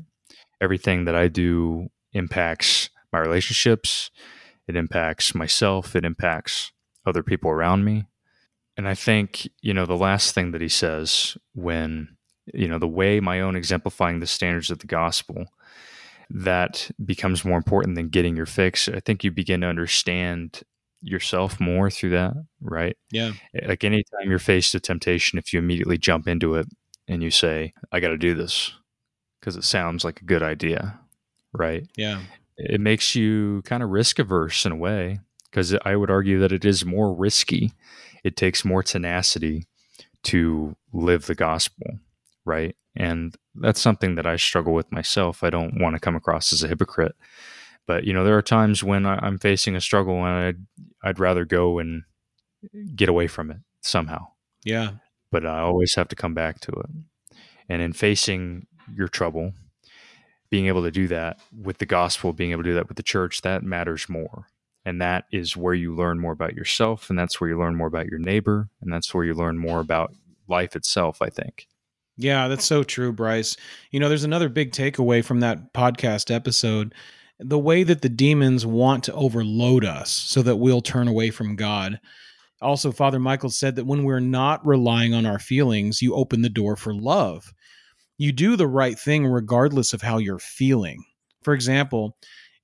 [0.60, 4.10] Everything that I do impacts my relationships,
[4.68, 6.72] it impacts myself, it impacts
[7.06, 8.04] other people around me.
[8.76, 12.16] And I think, you know, the last thing that he says when,
[12.54, 15.46] you know, the way my own exemplifying the standards of the gospel,
[16.30, 18.88] that becomes more important than getting your fix.
[18.88, 20.62] I think you begin to understand
[21.02, 22.96] yourself more through that, right?
[23.10, 23.32] Yeah.
[23.66, 26.66] Like anytime you're faced with temptation, if you immediately jump into it
[27.10, 28.72] and you say, I got to do this
[29.40, 31.00] because it sounds like a good idea,
[31.52, 31.86] right?
[31.96, 32.20] Yeah.
[32.56, 35.18] It makes you kind of risk averse in a way
[35.50, 37.72] because I would argue that it is more risky.
[38.22, 39.66] It takes more tenacity
[40.24, 41.98] to live the gospel,
[42.44, 42.76] right?
[42.94, 45.42] And that's something that I struggle with myself.
[45.42, 47.16] I don't want to come across as a hypocrite.
[47.88, 50.56] But you know, there are times when I, am facing a struggle and I'd
[51.02, 52.04] I'd rather go and
[52.94, 54.28] get away from it somehow.
[54.64, 54.90] Yeah.
[55.30, 56.90] But I always have to come back to it.
[57.68, 59.52] And in facing your trouble,
[60.50, 63.02] being able to do that with the gospel, being able to do that with the
[63.02, 64.46] church, that matters more.
[64.84, 67.86] And that is where you learn more about yourself, and that's where you learn more
[67.86, 70.12] about your neighbor, and that's where you learn more about
[70.48, 71.68] life itself, I think.
[72.16, 73.56] Yeah, that's so true, Bryce.
[73.90, 76.94] You know, there's another big takeaway from that podcast episode
[77.38, 81.56] the way that the demons want to overload us so that we'll turn away from
[81.56, 81.98] God.
[82.62, 86.48] Also, Father Michael said that when we're not relying on our feelings, you open the
[86.48, 87.52] door for love.
[88.18, 91.02] You do the right thing regardless of how you're feeling.
[91.42, 92.16] For example,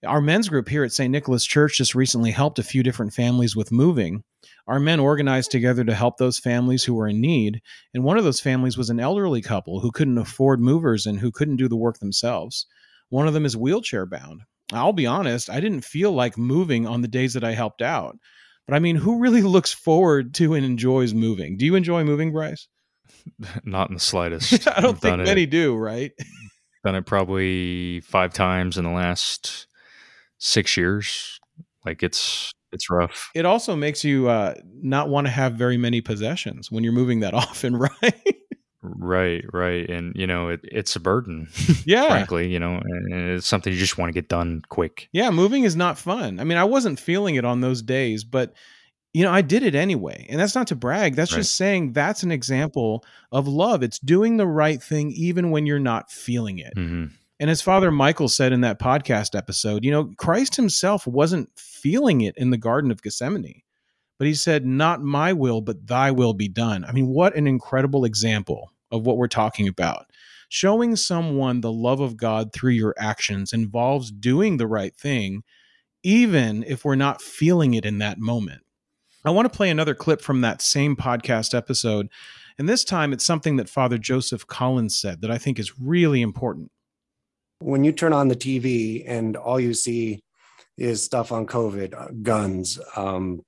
[0.04, 1.10] our men's group here at St.
[1.10, 4.22] Nicholas Church just recently helped a few different families with moving.
[4.66, 7.62] Our men organized together to help those families who were in need,
[7.94, 11.32] and one of those families was an elderly couple who couldn't afford movers and who
[11.32, 12.66] couldn't do the work themselves.
[13.08, 14.42] One of them is wheelchair bound.
[14.72, 18.18] I'll be honest, I didn't feel like moving on the days that I helped out.
[18.66, 21.56] But I mean, who really looks forward to and enjoys moving?
[21.56, 22.68] Do you enjoy moving, Bryce?
[23.64, 24.66] Not in the slightest.
[24.76, 26.12] I don't think many it, do, right?
[26.84, 29.66] Done it probably five times in the last
[30.38, 31.40] six years.
[31.84, 33.30] Like it's it's rough.
[33.34, 37.20] It also makes you uh, not want to have very many possessions when you're moving
[37.20, 38.36] that often, right?
[38.86, 41.48] Right, right, and you know it, it's a burden.
[41.84, 45.08] Yeah, frankly, you know, and it's something you just want to get done quick.
[45.12, 46.40] Yeah, moving is not fun.
[46.40, 48.54] I mean, I wasn't feeling it on those days, but
[49.12, 51.14] you know, I did it anyway, and that's not to brag.
[51.14, 51.38] That's right.
[51.38, 53.82] just saying that's an example of love.
[53.82, 56.74] It's doing the right thing even when you're not feeling it.
[56.76, 57.06] Mm-hmm.
[57.38, 62.22] And as Father Michael said in that podcast episode, you know, Christ himself wasn't feeling
[62.22, 63.62] it in the Garden of Gethsemane,
[64.18, 66.84] but he said, Not my will, but thy will be done.
[66.84, 70.06] I mean, what an incredible example of what we're talking about.
[70.48, 75.42] Showing someone the love of God through your actions involves doing the right thing,
[76.02, 78.62] even if we're not feeling it in that moment.
[79.24, 82.08] I want to play another clip from that same podcast episode.
[82.58, 86.22] And this time it's something that Father Joseph Collins said that I think is really
[86.22, 86.70] important.
[87.58, 90.20] When you turn on the TV and all you see
[90.78, 93.40] is stuff on COVID, uh, guns, um,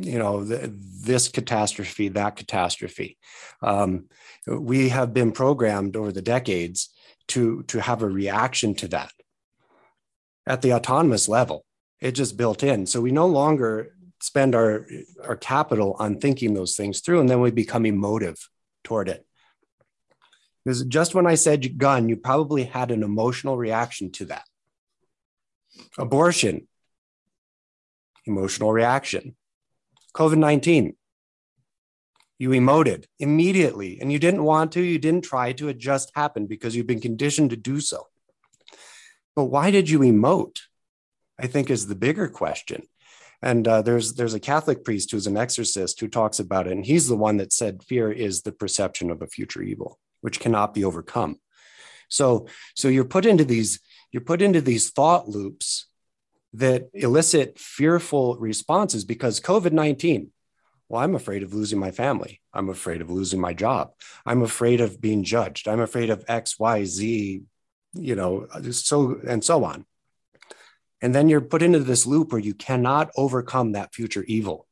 [0.00, 0.72] you know, the,
[1.02, 3.18] this catastrophe, that catastrophe.
[3.62, 4.06] Um,
[4.46, 6.90] we have been programmed over the decades
[7.28, 9.12] to, to have a reaction to that
[10.46, 11.64] at the autonomous level.
[12.00, 12.86] It just built in.
[12.86, 14.86] So we no longer spend our,
[15.22, 18.48] our capital on thinking those things through, and then we become emotive
[18.82, 19.26] toward it.
[20.64, 24.44] Because just when I said gun, you probably had an emotional reaction to that.
[25.98, 26.66] Abortion,
[28.24, 29.36] emotional reaction.
[30.14, 30.96] COVID 19,
[32.38, 36.48] you emoted immediately and you didn't want to, you didn't try to, it just happened
[36.48, 38.06] because you've been conditioned to do so.
[39.36, 40.60] But why did you emote?
[41.38, 42.86] I think is the bigger question.
[43.42, 46.86] And uh, there's there's a Catholic priest who's an exorcist who talks about it, and
[46.86, 50.72] he's the one that said fear is the perception of a future evil, which cannot
[50.72, 51.38] be overcome.
[52.08, 53.80] So so you're put into these
[54.12, 55.86] you're put into these thought loops
[56.54, 60.30] that elicit fearful responses because COVID 19,
[60.88, 62.40] well, I'm afraid of losing my family.
[62.52, 63.92] I'm afraid of losing my job.
[64.24, 65.66] I'm afraid of being judged.
[65.66, 67.42] I'm afraid of X, Y, Z,
[67.94, 69.84] you know, so and so on.
[71.02, 74.66] And then you're put into this loop where you cannot overcome that future evil.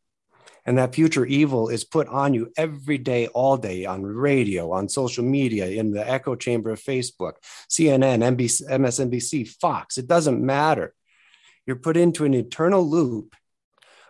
[0.65, 4.89] And that future evil is put on you every day, all day on radio, on
[4.89, 7.33] social media, in the echo chamber of Facebook,
[7.69, 9.99] CNN, NBC, MSNBC, Fox.
[9.99, 10.95] It doesn't matter
[11.67, 13.35] you're put into an eternal loop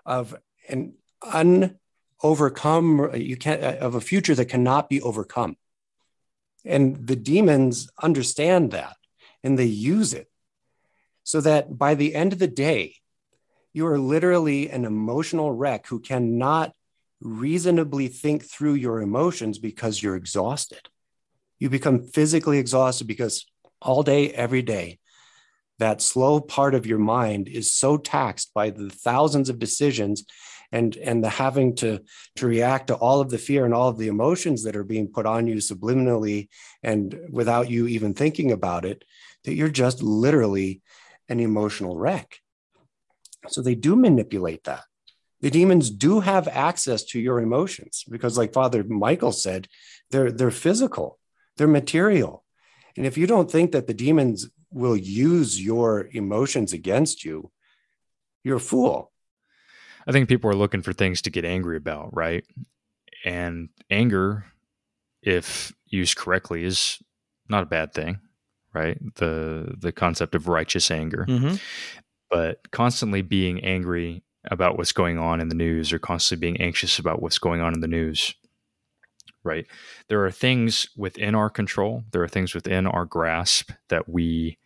[0.05, 0.35] of
[0.69, 5.57] an unovercome you can't uh, of a future that cannot be overcome
[6.65, 8.97] and the demons understand that
[9.43, 10.29] and they use it
[11.25, 12.95] so that by the end of the day
[13.73, 16.73] You are literally an emotional wreck who cannot
[17.21, 20.89] reasonably think through your emotions because you're exhausted.
[21.59, 23.47] You become physically exhausted because
[23.81, 24.99] all day, every day,
[25.79, 30.25] that slow part of your mind is so taxed by the thousands of decisions
[30.71, 32.01] and and the having to
[32.37, 35.09] to react to all of the fear and all of the emotions that are being
[35.09, 36.49] put on you subliminally
[36.83, 39.05] and without you even thinking about it
[39.45, 40.81] that you're just literally
[41.29, 42.39] an emotional wreck.
[43.49, 44.85] So they do manipulate that.
[45.41, 49.67] The demons do have access to your emotions because like father michael said
[50.11, 51.19] they're they're physical
[51.57, 52.45] they're material.
[52.97, 57.51] And if you don't think that the demons will use your emotions against you
[58.45, 59.13] you're a fool
[60.07, 62.45] I think people are looking for things to get angry about, right?
[63.25, 64.45] And anger,
[65.23, 66.99] if used correctly, is
[67.49, 68.19] not a bad thing,
[68.75, 68.99] right?
[69.17, 71.27] The the concept of righteous anger.
[71.29, 71.57] Mm-hmm.
[72.31, 76.99] But constantly being angry about what's going on in the news or constantly being anxious
[76.99, 78.35] about what's going on in the news,
[79.45, 79.67] right?
[80.09, 84.59] There are things within our control, there are things within our grasp that we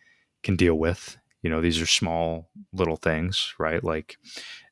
[0.43, 1.17] can deal with.
[1.41, 3.83] You know, these are small little things, right?
[3.83, 4.17] Like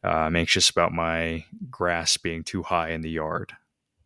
[0.04, 3.54] uh, I'm anxious about my grass being too high in the yard.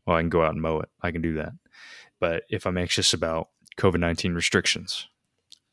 [0.06, 0.90] Well, I can go out and mow it.
[1.02, 1.54] I can do that.
[2.20, 5.08] But if I'm anxious about COVID 19 restrictions,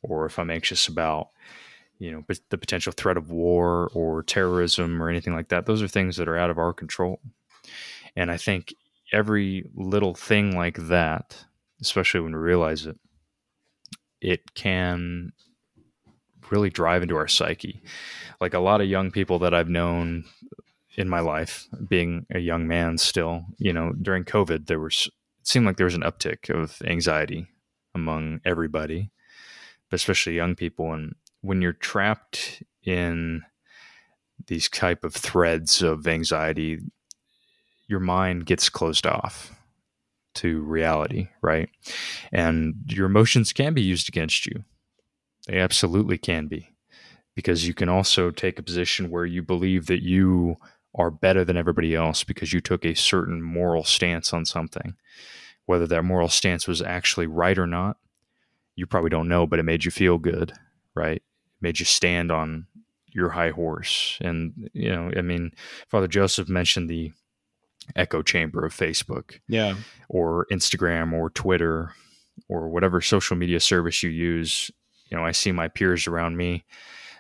[0.02, 1.30] or if I'm anxious about
[1.98, 5.88] you know the potential threat of war or terrorism or anything like that those are
[5.88, 7.20] things that are out of our control
[8.14, 8.74] and i think
[9.12, 11.44] every little thing like that
[11.80, 12.98] especially when we realize it
[14.20, 15.32] it can
[16.50, 17.82] really drive into our psyche
[18.40, 20.24] like a lot of young people that I've known
[20.96, 25.46] in my life, being a young man still, you know, during COVID, there was, it
[25.46, 27.46] seemed like there was an uptick of anxiety
[27.94, 29.10] among everybody,
[29.90, 30.92] but especially young people.
[30.92, 33.42] And when you're trapped in
[34.46, 36.80] these type of threads of anxiety,
[37.88, 39.52] your mind gets closed off
[40.34, 41.68] to reality, right?
[42.32, 44.64] And your emotions can be used against you.
[45.46, 46.70] They absolutely can be
[47.34, 50.56] because you can also take a position where you believe that you
[50.94, 54.94] are better than everybody else because you took a certain moral stance on something.
[55.66, 57.98] Whether that moral stance was actually right or not,
[58.74, 60.52] you probably don't know, but it made you feel good,
[60.94, 61.16] right?
[61.16, 61.22] It
[61.60, 62.66] made you stand on
[63.08, 64.18] your high horse.
[64.20, 65.52] And, you know, I mean,
[65.88, 67.12] Father Joseph mentioned the
[67.94, 69.40] echo chamber of Facebook.
[69.48, 69.76] Yeah.
[70.08, 71.92] Or Instagram or Twitter
[72.48, 74.70] or whatever social media service you use.
[75.08, 76.64] You know, I see my peers around me.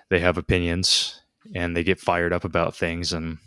[0.08, 1.20] They have opinions
[1.54, 3.38] and they get fired up about things and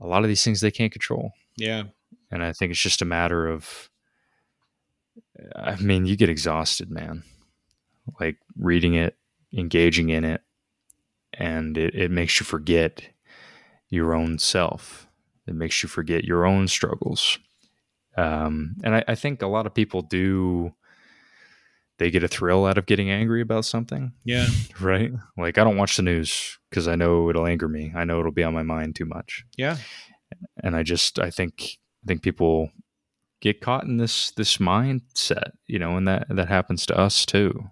[0.00, 1.32] a lot of these things they can't control.
[1.56, 1.84] Yeah.
[2.30, 3.88] And i think it's just a matter of
[5.54, 7.22] i mean you get exhausted man
[8.18, 9.16] like reading it
[9.56, 10.40] engaging in it
[11.32, 13.02] and it, it makes you forget
[13.88, 15.06] your own self.
[15.46, 17.38] It makes you forget your own struggles.
[18.16, 20.74] Um, and I, I think a lot of people do
[21.98, 24.12] they get a thrill out of getting angry about something.
[24.24, 24.46] Yeah.
[24.80, 25.12] Right?
[25.36, 27.92] Like I don't watch the news because I know it'll anger me.
[27.94, 29.44] I know it'll be on my mind too much.
[29.56, 29.76] Yeah.
[30.62, 32.70] And I just I think I think people
[33.40, 37.70] get caught in this this mindset, you know, and that that happens to us too.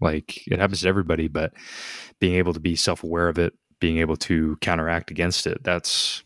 [0.00, 1.52] Like it happens to everybody, but
[2.20, 6.22] being able to be self-aware of it, being able to counteract against it, that's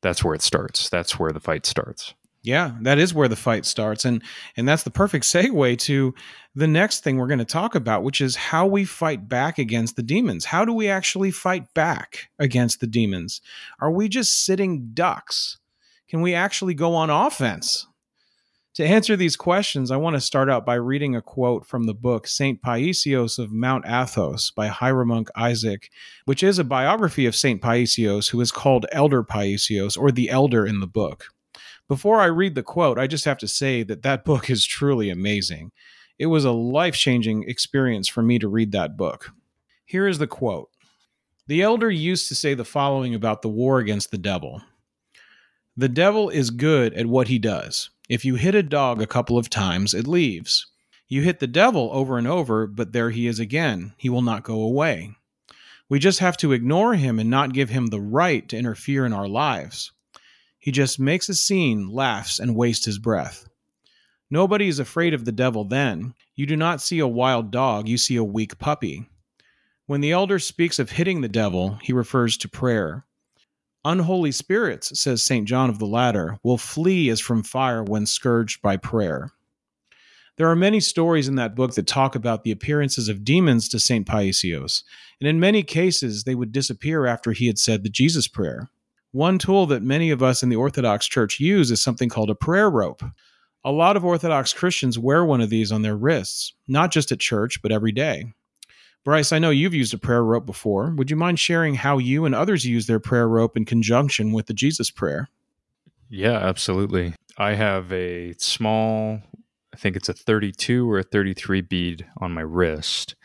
[0.00, 0.88] that's where it starts.
[0.88, 2.14] That's where the fight starts.
[2.48, 4.22] Yeah, that is where the fight starts and
[4.56, 6.14] and that's the perfect segue to
[6.54, 9.96] the next thing we're going to talk about which is how we fight back against
[9.96, 10.46] the demons.
[10.46, 13.42] How do we actually fight back against the demons?
[13.82, 15.58] Are we just sitting ducks?
[16.08, 17.86] Can we actually go on offense?
[18.76, 21.92] To answer these questions, I want to start out by reading a quote from the
[21.92, 22.62] book St.
[22.62, 25.90] Paisios of Mount Athos by Hieromonk Isaac,
[26.24, 27.60] which is a biography of St.
[27.60, 31.26] Paisios who is called Elder Paisios or the Elder in the book.
[31.88, 35.08] Before I read the quote, I just have to say that that book is truly
[35.08, 35.72] amazing.
[36.18, 39.30] It was a life changing experience for me to read that book.
[39.86, 40.68] Here is the quote
[41.46, 44.60] The elder used to say the following about the war against the devil
[45.78, 47.88] The devil is good at what he does.
[48.10, 50.66] If you hit a dog a couple of times, it leaves.
[51.08, 53.94] You hit the devil over and over, but there he is again.
[53.96, 55.12] He will not go away.
[55.88, 59.14] We just have to ignore him and not give him the right to interfere in
[59.14, 59.92] our lives.
[60.68, 63.48] He just makes a scene, laughs, and wastes his breath.
[64.30, 66.12] Nobody is afraid of the devil then.
[66.36, 69.08] You do not see a wild dog, you see a weak puppy.
[69.86, 73.06] When the elder speaks of hitting the devil, he refers to prayer.
[73.82, 75.48] Unholy spirits, says St.
[75.48, 79.30] John of the Ladder, will flee as from fire when scourged by prayer.
[80.36, 83.80] There are many stories in that book that talk about the appearances of demons to
[83.80, 84.06] St.
[84.06, 84.82] Paisios,
[85.18, 88.68] and in many cases, they would disappear after he had said the Jesus Prayer.
[89.12, 92.34] One tool that many of us in the Orthodox Church use is something called a
[92.34, 93.02] prayer rope.
[93.64, 97.18] A lot of Orthodox Christians wear one of these on their wrists, not just at
[97.18, 98.32] church, but every day.
[99.04, 100.90] Bryce, I know you've used a prayer rope before.
[100.96, 104.46] Would you mind sharing how you and others use their prayer rope in conjunction with
[104.46, 105.28] the Jesus prayer?
[106.10, 107.14] Yeah, absolutely.
[107.38, 109.22] I have a small,
[109.72, 113.16] I think it's a 32 or a 33 bead on my wrist.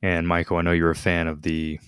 [0.00, 1.80] And Michael, I know you're a fan of the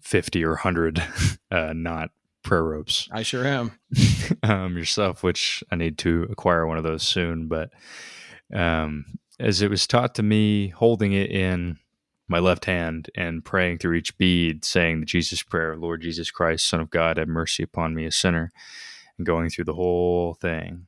[0.00, 1.02] 50 or 100
[1.50, 2.10] uh, knot
[2.44, 3.08] prayer ropes.
[3.10, 3.72] I sure am.
[4.42, 7.48] um, yourself, which I need to acquire one of those soon.
[7.48, 7.70] But
[8.54, 9.06] um,
[9.40, 11.78] as it was taught to me, holding it in
[12.28, 16.66] my left hand and praying through each bead, saying the Jesus prayer, Lord Jesus Christ,
[16.66, 18.52] Son of God, have mercy upon me, a sinner,
[19.18, 20.86] and going through the whole thing,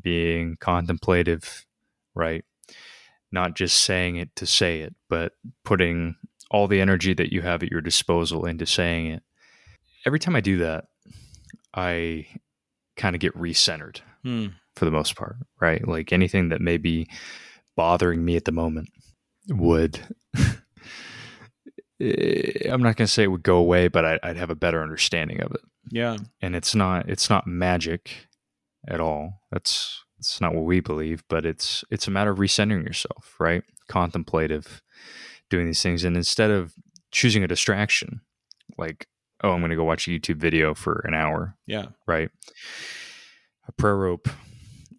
[0.00, 1.66] being contemplative,
[2.14, 2.44] right?
[3.30, 5.32] Not just saying it to say it, but
[5.64, 6.16] putting
[6.50, 9.22] all the energy that you have at your disposal into saying it.
[10.06, 10.86] Every time I do that,
[11.74, 12.26] I
[12.96, 14.46] kind of get recentered Hmm.
[14.76, 15.86] for the most part, right?
[15.86, 17.08] Like anything that may be
[17.76, 18.88] bothering me at the moment
[19.48, 20.00] would
[22.00, 24.54] eh, I'm not going to say it would go away, but I, I'd have a
[24.54, 25.60] better understanding of it.
[25.90, 26.16] Yeah.
[26.40, 28.28] And it's not it's not magic
[28.88, 29.40] at all.
[29.50, 33.62] That's it's not what we believe, but it's it's a matter of recentering yourself, right?
[33.88, 34.80] Contemplative,
[35.50, 36.72] doing these things, and instead of
[37.10, 38.22] choosing a distraction,
[38.78, 39.06] like
[39.44, 41.86] oh, I'm going to go watch a YouTube video for an hour, Yeah.
[42.06, 42.30] right?
[43.68, 44.28] A prayer rope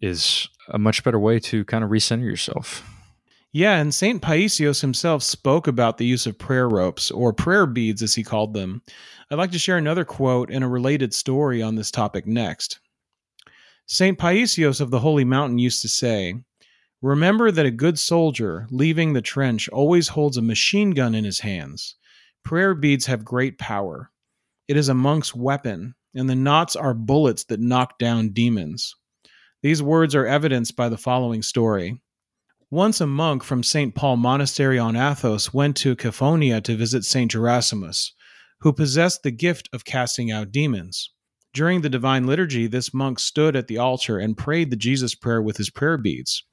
[0.00, 2.88] is a much better way to kind of recenter yourself.
[3.52, 4.20] Yeah, and St.
[4.20, 8.52] Paisios himself spoke about the use of prayer ropes, or prayer beads as he called
[8.54, 8.82] them.
[9.30, 12.78] I'd like to share another quote and a related story on this topic next.
[13.86, 14.18] St.
[14.18, 16.34] Paisios of the Holy Mountain used to say,
[17.02, 21.40] Remember that a good soldier, leaving the trench, always holds a machine gun in his
[21.40, 21.94] hands.
[22.44, 24.10] Prayer beads have great power.
[24.68, 28.96] It is a monk's weapon, and the knots are bullets that knock down demons.
[29.62, 32.00] These words are evidenced by the following story.
[32.68, 33.94] Once a monk from St.
[33.94, 37.30] Paul Monastery on Athos went to Caphonia to visit St.
[37.30, 38.10] Gerasimus,
[38.60, 41.12] who possessed the gift of casting out demons.
[41.54, 45.40] During the Divine Liturgy, this monk stood at the altar and prayed the Jesus prayer
[45.40, 46.44] with his prayer beads.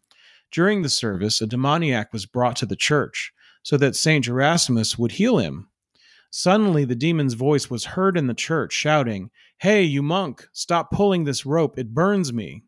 [0.51, 3.33] During the service, a demoniac was brought to the church
[3.63, 4.23] so that St.
[4.23, 5.69] Gerasimus would heal him.
[6.35, 9.29] Suddenly, the demon's voice was heard in the church, shouting,
[9.59, 12.63] Hey, you monk, stop pulling this rope, it burns me.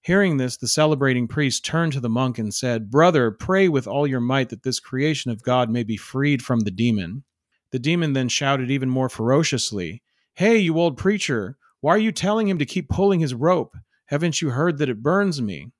[0.00, 4.06] Hearing this, the celebrating priest turned to the monk and said, Brother, pray with all
[4.06, 7.24] your might that this creation of God may be freed from the demon.
[7.70, 12.48] The demon then shouted even more ferociously, Hey, you old preacher, why are you telling
[12.48, 13.76] him to keep pulling his rope?
[14.06, 15.70] Haven't you heard that it burns me?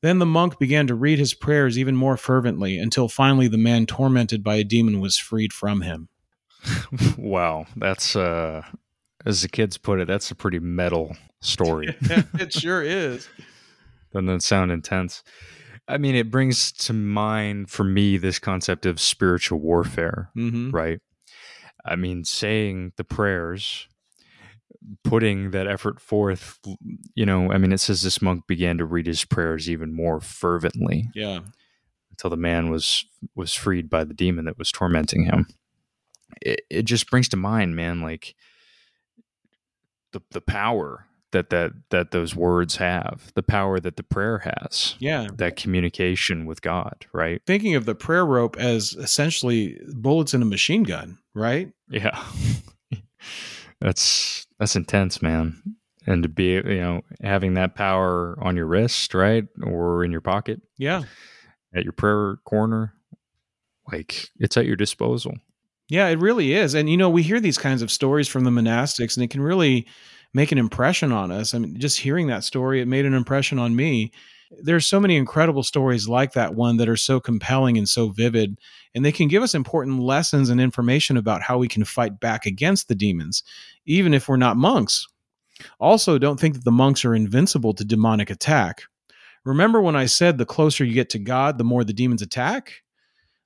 [0.00, 3.84] Then the monk began to read his prayers even more fervently until finally the man
[3.84, 6.08] tormented by a demon was freed from him.
[7.18, 8.62] wow, that's uh
[9.26, 11.96] as the kids put it, that's a pretty metal story.
[12.00, 13.28] it sure is.
[14.12, 15.22] Doesn't that sound intense?
[15.88, 20.70] I mean, it brings to mind for me this concept of spiritual warfare, Mm-hmm.
[20.70, 21.00] right?
[21.84, 23.86] I mean, saying the prayers,
[25.02, 26.58] putting that effort forth,
[27.14, 30.20] you know, I mean, it says this monk began to read his prayers even more
[30.20, 31.40] fervently Yeah.
[32.10, 33.04] until the man was
[33.34, 35.46] was freed by the demon that was tormenting him.
[36.42, 38.34] It, it just brings to mind, man, like
[40.12, 44.94] the the power that that that those words have, the power that the prayer has,
[45.00, 45.26] Yeah.
[45.36, 47.42] that communication with God, right?
[47.46, 51.72] Thinking of the prayer rope as essentially bullets in a machine gun, right?
[51.88, 52.22] Yeah,
[53.80, 55.60] that's that's intense, man.
[56.06, 60.20] And to be, you know, having that power on your wrist, right, or in your
[60.20, 61.04] pocket Yeah.
[61.74, 62.92] at your prayer corner,
[63.90, 65.34] like it's at your disposal.
[65.88, 66.74] Yeah, it really is.
[66.74, 68.66] And you know, we hear these kinds of stories from the mm-hmm.
[68.66, 69.86] monastics and it can really
[70.32, 71.54] make an impression on us.
[71.54, 74.12] I mean, just hearing that story, it made an impression on me.
[74.62, 78.58] There's so many incredible stories like that one that are so compelling and so vivid,
[78.94, 82.46] and they can give us important lessons and information about how we can fight back
[82.46, 83.42] against the demons,
[83.86, 85.06] even if we're not monks.
[85.80, 88.82] Also, don't think that the monks are invincible to demonic attack.
[89.44, 92.83] Remember when I said the closer you get to God, the more the demons attack?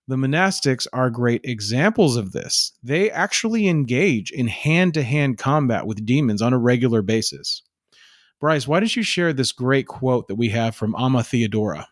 [0.08, 2.72] The monastics are great examples of this.
[2.82, 7.62] They actually engage in hand to hand combat with demons on a regular basis.
[8.40, 11.88] Bryce, why don't you share this great quote that we have from Amma Theodora?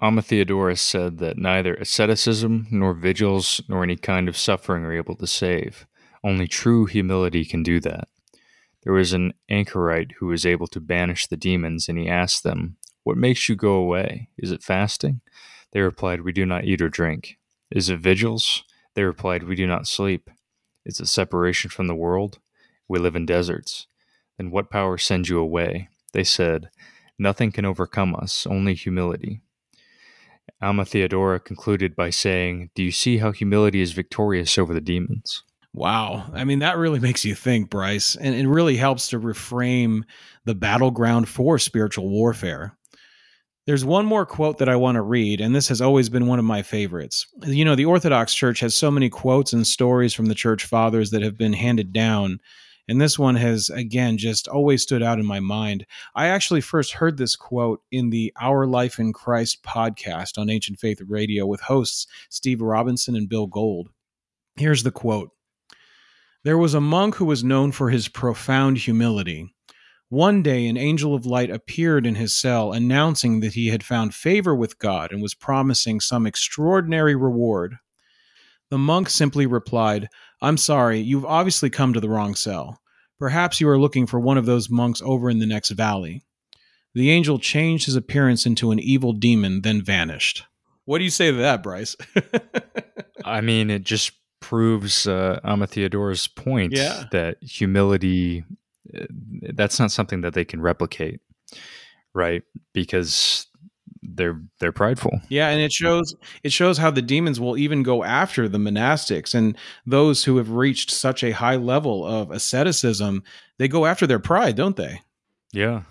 [0.00, 5.16] Amma Theodora said that neither asceticism nor vigils nor any kind of suffering are able
[5.16, 5.84] to save.
[6.22, 8.06] Only true humility can do that.
[8.84, 12.76] There was an anchorite who was able to banish the demons, and he asked them,
[13.02, 14.28] What makes you go away?
[14.38, 15.22] Is it fasting?
[15.72, 17.38] They replied, We do not eat or drink.
[17.70, 18.64] Is it vigils?
[18.94, 20.30] They replied, We do not sleep.
[20.84, 22.38] Is it separation from the world?
[22.88, 23.86] We live in deserts.
[24.36, 25.88] Then what power sends you away?
[26.12, 26.70] They said,
[27.18, 29.40] Nothing can overcome us, only humility.
[30.60, 35.44] Amma Theodora concluded by saying, Do you see how humility is victorious over the demons?
[35.74, 36.30] Wow.
[36.34, 40.02] I mean, that really makes you think, Bryce, and it really helps to reframe
[40.44, 42.76] the battleground for spiritual warfare.
[43.64, 46.40] There's one more quote that I want to read, and this has always been one
[46.40, 47.26] of my favorites.
[47.44, 51.10] You know, the Orthodox Church has so many quotes and stories from the church fathers
[51.10, 52.40] that have been handed down.
[52.88, 55.86] And this one has, again, just always stood out in my mind.
[56.16, 60.80] I actually first heard this quote in the Our Life in Christ podcast on Ancient
[60.80, 63.90] Faith Radio with hosts Steve Robinson and Bill Gould.
[64.56, 65.30] Here's the quote
[66.42, 69.54] There was a monk who was known for his profound humility.
[70.12, 74.14] One day, an angel of light appeared in his cell, announcing that he had found
[74.14, 77.76] favor with God and was promising some extraordinary reward.
[78.68, 80.10] The monk simply replied,
[80.42, 82.78] I'm sorry, you've obviously come to the wrong cell.
[83.18, 86.22] Perhaps you are looking for one of those monks over in the next valley.
[86.94, 90.44] The angel changed his appearance into an evil demon, then vanished.
[90.84, 91.96] What do you say to that, Bryce?
[93.24, 97.04] I mean, it just proves uh, Amma Theodora's point Yeah.
[97.12, 98.44] that humility
[98.96, 99.06] Uh,
[99.54, 101.20] that's not something that they can replicate,
[102.14, 102.42] right?
[102.72, 103.46] Because
[104.02, 105.20] they're they're prideful.
[105.28, 109.34] Yeah, and it shows it shows how the demons will even go after the monastics
[109.34, 109.56] and
[109.86, 113.22] those who have reached such a high level of asceticism.
[113.58, 115.00] They go after their pride, don't they?
[115.52, 115.82] Yeah,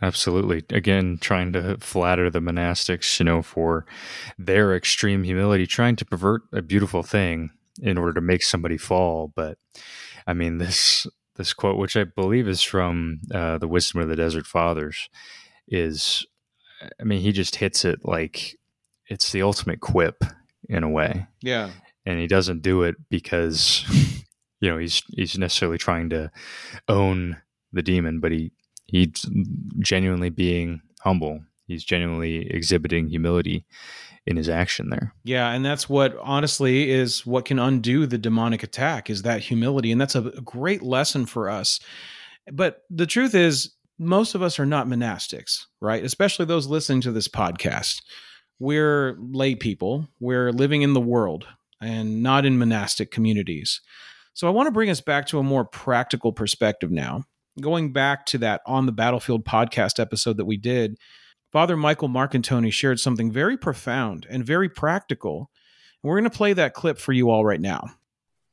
[0.00, 0.64] absolutely.
[0.70, 3.84] Again, trying to flatter the monastics, you know, for
[4.38, 7.50] their extreme humility, trying to pervert a beautiful thing
[7.82, 9.32] in order to make somebody fall.
[9.34, 9.58] But
[10.26, 11.06] I mean, this
[11.38, 15.08] this quote, which I believe is from uh, the Wisdom of the Desert Fathers,
[15.68, 16.26] is,
[17.00, 18.58] I mean, he just hits it like
[19.06, 20.22] it's the ultimate quip
[20.68, 21.70] in a way, Yeah.
[22.04, 23.84] and he doesn't do it because
[24.60, 26.30] you know he's he's necessarily trying to
[26.88, 27.38] own
[27.72, 28.52] the demon, but he
[28.84, 29.24] he's
[29.78, 31.40] genuinely being humble.
[31.66, 33.64] He's genuinely exhibiting humility
[34.28, 35.14] in his action there.
[35.24, 39.90] Yeah, and that's what honestly is what can undo the demonic attack is that humility
[39.90, 41.80] and that's a great lesson for us.
[42.52, 46.04] But the truth is most of us are not monastics, right?
[46.04, 48.02] Especially those listening to this podcast.
[48.58, 50.08] We're lay people.
[50.20, 51.46] We're living in the world
[51.80, 53.80] and not in monastic communities.
[54.34, 57.24] So I want to bring us back to a more practical perspective now.
[57.60, 60.98] Going back to that on the battlefield podcast episode that we did,
[61.50, 65.50] Father Michael Marcantoni shared something very profound and very practical.
[66.02, 67.88] And we're going to play that clip for you all right now.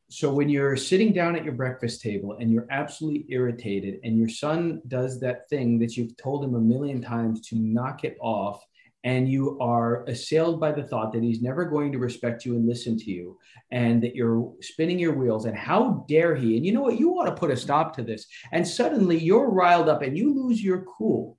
[0.07, 4.29] So when you're sitting down at your breakfast table and you're absolutely irritated and your
[4.29, 8.63] son does that thing that you've told him a million times to knock it off
[9.03, 12.67] and you are assailed by the thought that he's never going to respect you and
[12.67, 13.37] listen to you
[13.71, 17.09] and that you're spinning your wheels and how dare he and you know what you
[17.09, 20.63] want to put a stop to this and suddenly you're riled up and you lose
[20.63, 21.37] your cool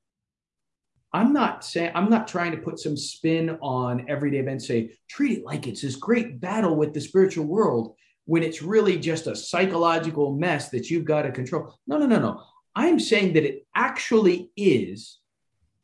[1.16, 5.38] i'm not saying i'm not trying to put some spin on everyday events say treat
[5.38, 7.96] it like it's this great battle with the spiritual world
[8.26, 11.74] when it's really just a psychological mess that you've got to control.
[11.86, 12.42] No no no no.
[12.74, 15.18] I'm saying that it actually is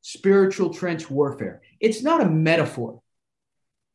[0.02, 1.62] spiritual trench warfare.
[1.80, 3.00] It's not a metaphor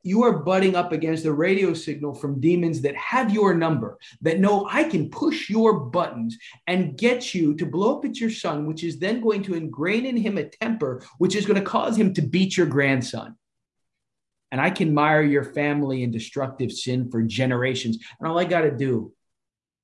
[0.04, 4.39] you are butting up against a radio signal from demons that have your number, that
[4.39, 8.66] know I can push your buttons and get you to blow up at your son,
[8.66, 11.98] which is then going to ingrain in him a temper, which is going to cause
[11.98, 13.36] him to beat your grandson.
[14.52, 17.98] And I can mire your family in destructive sin for generations.
[18.20, 19.12] And all I got to do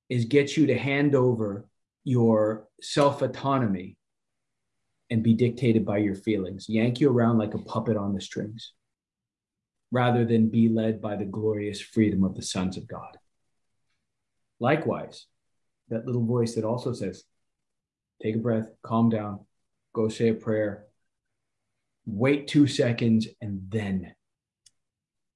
[0.09, 1.68] is get you to hand over
[2.05, 3.97] your self autonomy
[5.09, 8.72] and be dictated by your feelings, yank you around like a puppet on the strings
[9.93, 13.15] rather than be led by the glorious freedom of the sons of God.
[14.59, 15.27] Likewise,
[15.89, 17.23] that little voice that also says,
[18.19, 19.41] take a breath, calm down,
[19.93, 20.87] go say a prayer,
[22.07, 24.15] wait two seconds, and then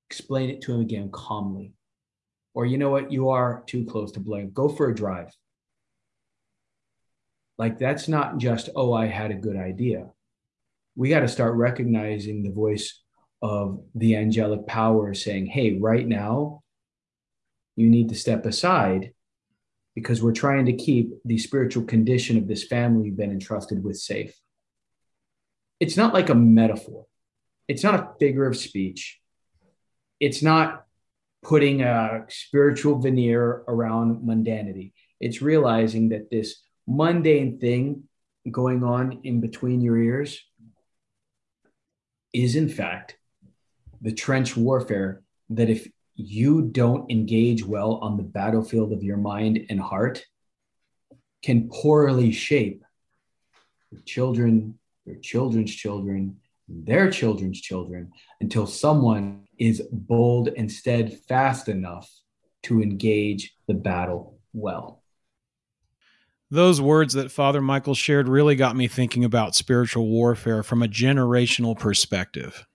[0.09, 1.73] explain it to him again calmly.
[2.55, 4.49] Or you know what, you are too close to blame.
[4.49, 5.29] Go for a drive.
[7.59, 10.07] Like that's not just, oh, I had a good idea.
[10.95, 13.03] We got to start recognizing the voice
[13.41, 16.63] of the angelic power saying, hey, right now,
[17.75, 19.13] you need to step aside
[19.95, 23.97] because we're trying to keep the spiritual condition of this family you've been entrusted with
[23.97, 24.35] safe.
[25.79, 27.05] It's not like a metaphor,
[27.67, 29.19] it's not a figure of speech,
[30.19, 30.85] it's not
[31.43, 34.93] putting a spiritual veneer around mundanity.
[35.19, 38.03] It's realizing that this mundane thing
[38.49, 40.43] going on in between your ears
[42.33, 43.17] is in fact
[44.01, 49.65] the trench warfare that if you don't engage well on the battlefield of your mind
[49.69, 50.25] and heart
[51.43, 52.83] can poorly shape
[53.91, 56.37] your children, your children's children,
[56.67, 62.09] their children's children until someone is bold and steadfast enough
[62.63, 65.03] to engage the battle well.
[66.49, 70.87] Those words that Father Michael shared really got me thinking about spiritual warfare from a
[70.87, 72.65] generational perspective.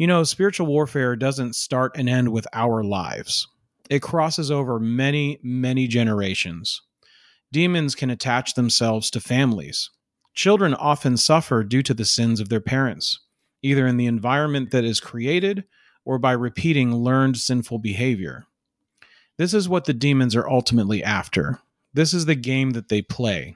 [0.00, 3.46] You know, spiritual warfare doesn't start and end with our lives,
[3.90, 6.80] it crosses over many, many generations.
[7.52, 9.90] Demons can attach themselves to families.
[10.32, 13.20] Children often suffer due to the sins of their parents,
[13.60, 15.64] either in the environment that is created
[16.06, 18.46] or by repeating learned sinful behavior.
[19.36, 21.60] This is what the demons are ultimately after.
[21.92, 23.54] This is the game that they play.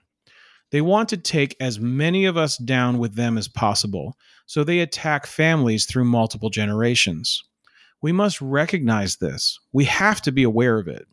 [0.75, 4.81] They want to take as many of us down with them as possible, so they
[4.81, 7.45] attack families through multiple generations.
[8.03, 9.57] We must recognize this.
[9.73, 11.07] We have to be aware of it.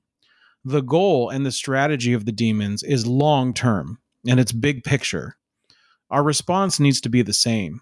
[0.65, 5.37] The goal and the strategy of the demons is long term, and it's big picture.
[6.09, 7.81] Our response needs to be the same.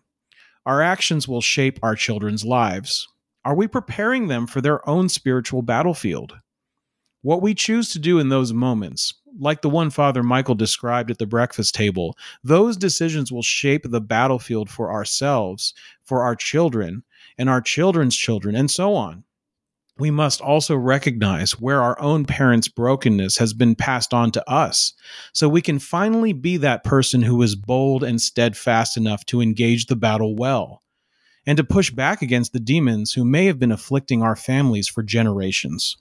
[0.65, 3.07] Our actions will shape our children's lives.
[3.45, 6.39] Are we preparing them for their own spiritual battlefield?
[7.21, 11.17] What we choose to do in those moments, like the one Father Michael described at
[11.17, 15.73] the breakfast table, those decisions will shape the battlefield for ourselves,
[16.03, 17.03] for our children,
[17.38, 19.23] and our children's children, and so on.
[19.97, 24.93] We must also recognize where our own parents' brokenness has been passed on to us,
[25.34, 29.88] so we can finally be that person who is bold and steadfast enough to engage
[29.88, 30.84] the battle well,
[31.45, 35.03] and to push back against the demons who may have been afflicting our families for
[35.03, 35.97] generations.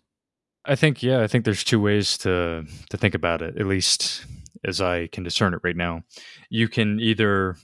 [0.69, 4.27] I think yeah, I think there's two ways to to think about it, at least
[4.65, 6.03] as I can discern it right now.
[6.51, 7.57] You can either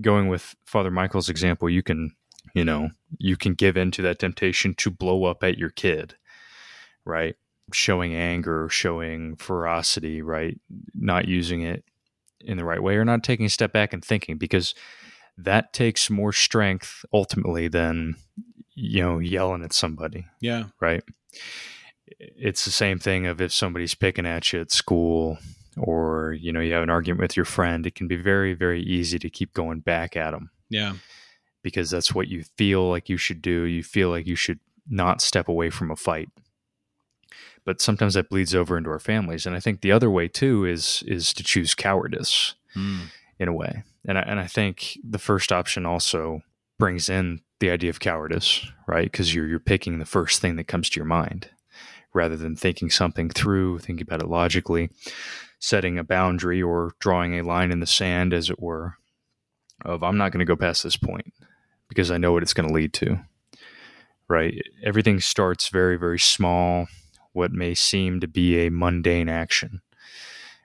[0.00, 2.14] going with Father Michael's example, you can,
[2.54, 6.16] you know, you can give in to that temptation to blow up at your kid,
[7.04, 7.36] right?
[7.72, 10.60] Showing anger, showing ferocity, right?
[10.94, 11.84] Not using it
[12.40, 14.74] in the right way or not taking a step back and thinking because
[15.38, 18.16] that takes more strength ultimately than
[18.74, 20.26] you know yelling at somebody.
[20.40, 20.64] Yeah.
[20.78, 21.02] Right?
[22.06, 25.38] It's the same thing of if somebody's picking at you at school
[25.76, 28.82] or you know you have an argument with your friend it can be very very
[28.82, 30.94] easy to keep going back at them yeah.
[31.62, 33.62] Because that's what you feel like you should do.
[33.62, 36.28] You feel like you should not step away from a fight.
[37.64, 39.46] But sometimes that bleeds over into our families.
[39.46, 43.06] And i think the other way too is is to choose cowardice mm.
[43.38, 43.84] in a way.
[44.06, 46.42] And I, and I think the first option also
[46.78, 49.10] brings in the idea of cowardice right?
[49.10, 51.48] Because you're you're picking the first thing that comes to your mind
[52.14, 54.88] rather than thinking something through, thinking about it logically,
[55.58, 58.94] setting a boundary or drawing a line in the sand, as it were,
[59.84, 61.34] of I'm not going to go past this point
[61.88, 63.20] because I know what it's going to lead to.
[64.28, 64.62] Right?
[64.82, 66.86] Everything starts very, very small,
[67.32, 69.82] what may seem to be a mundane action,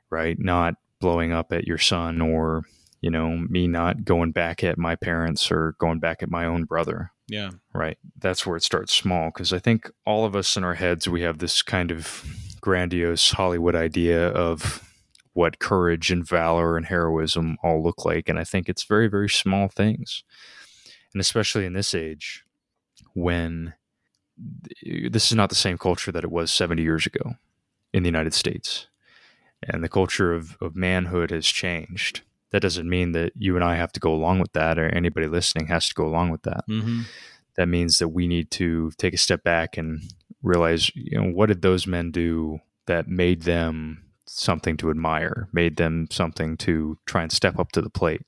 [0.09, 0.39] right?
[0.39, 2.63] Not blowing up at your son or,
[3.01, 6.63] you know, me not going back at my parents or going back at my own
[6.63, 7.51] brother yeah.
[7.73, 7.97] Right.
[8.17, 11.21] That's where it starts small because I think all of us in our heads, we
[11.21, 12.23] have this kind of
[12.59, 14.83] grandiose Hollywood idea of
[15.33, 18.27] what courage and valor and heroism all look like.
[18.27, 20.23] And I think it's very, very small things.
[21.13, 22.43] And especially in this age
[23.13, 23.73] when
[24.81, 27.33] this is not the same culture that it was 70 years ago
[27.93, 28.87] in the United States.
[29.61, 32.21] And the culture of, of manhood has changed
[32.51, 35.27] that doesn't mean that you and I have to go along with that or anybody
[35.27, 36.63] listening has to go along with that.
[36.69, 37.01] Mm-hmm.
[37.55, 40.01] That means that we need to take a step back and
[40.41, 45.77] realize, you know, what did those men do that made them something to admire, made
[45.77, 48.21] them something to try and step up to the plate?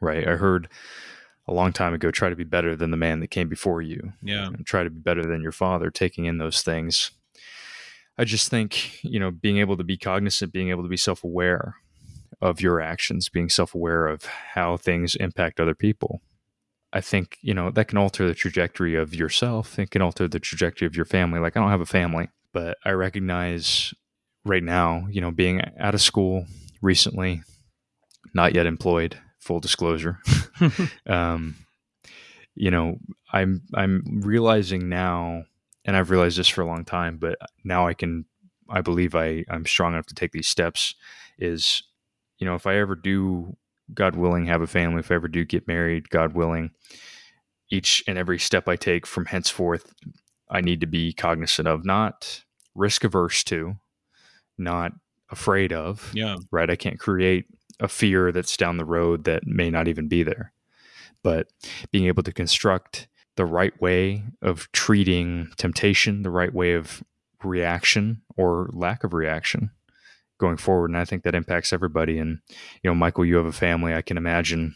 [0.00, 0.26] Right.
[0.26, 0.68] I heard
[1.46, 4.12] a long time ago try to be better than the man that came before you.
[4.22, 4.46] Yeah.
[4.46, 7.12] And try to be better than your father, taking in those things.
[8.18, 11.24] I just think, you know, being able to be cognizant, being able to be self
[11.24, 11.76] aware
[12.40, 16.20] of your actions, being self aware of how things impact other people.
[16.92, 19.78] I think, you know, that can alter the trajectory of yourself.
[19.78, 21.40] It can alter the trajectory of your family.
[21.40, 23.92] Like, I don't have a family, but I recognize
[24.44, 26.46] right now, you know, being out of school
[26.80, 27.42] recently,
[28.32, 30.20] not yet employed, full disclosure.
[31.06, 31.56] um,
[32.54, 32.98] you know,
[33.32, 35.44] I'm I'm realizing now,
[35.84, 38.26] and I've realized this for a long time, but now I can,
[38.70, 40.94] I believe I I'm strong enough to take these steps.
[41.38, 41.82] Is
[42.44, 43.56] you know, if I ever do,
[43.94, 46.72] God willing, have a family, if I ever do get married, God willing,
[47.70, 49.94] each and every step I take from henceforth,
[50.50, 53.76] I need to be cognizant of, not risk averse to,
[54.58, 54.92] not
[55.30, 56.12] afraid of.
[56.14, 56.36] Yeah.
[56.52, 56.68] Right.
[56.68, 57.46] I can't create
[57.80, 60.52] a fear that's down the road that may not even be there.
[61.24, 61.48] but
[61.90, 67.02] being able to construct the right way of treating temptation, the right way of
[67.42, 69.70] reaction or lack of reaction
[70.44, 70.90] going forward.
[70.90, 72.18] And I think that impacts everybody.
[72.18, 72.38] And,
[72.82, 73.94] you know, Michael, you have a family.
[73.94, 74.74] I can imagine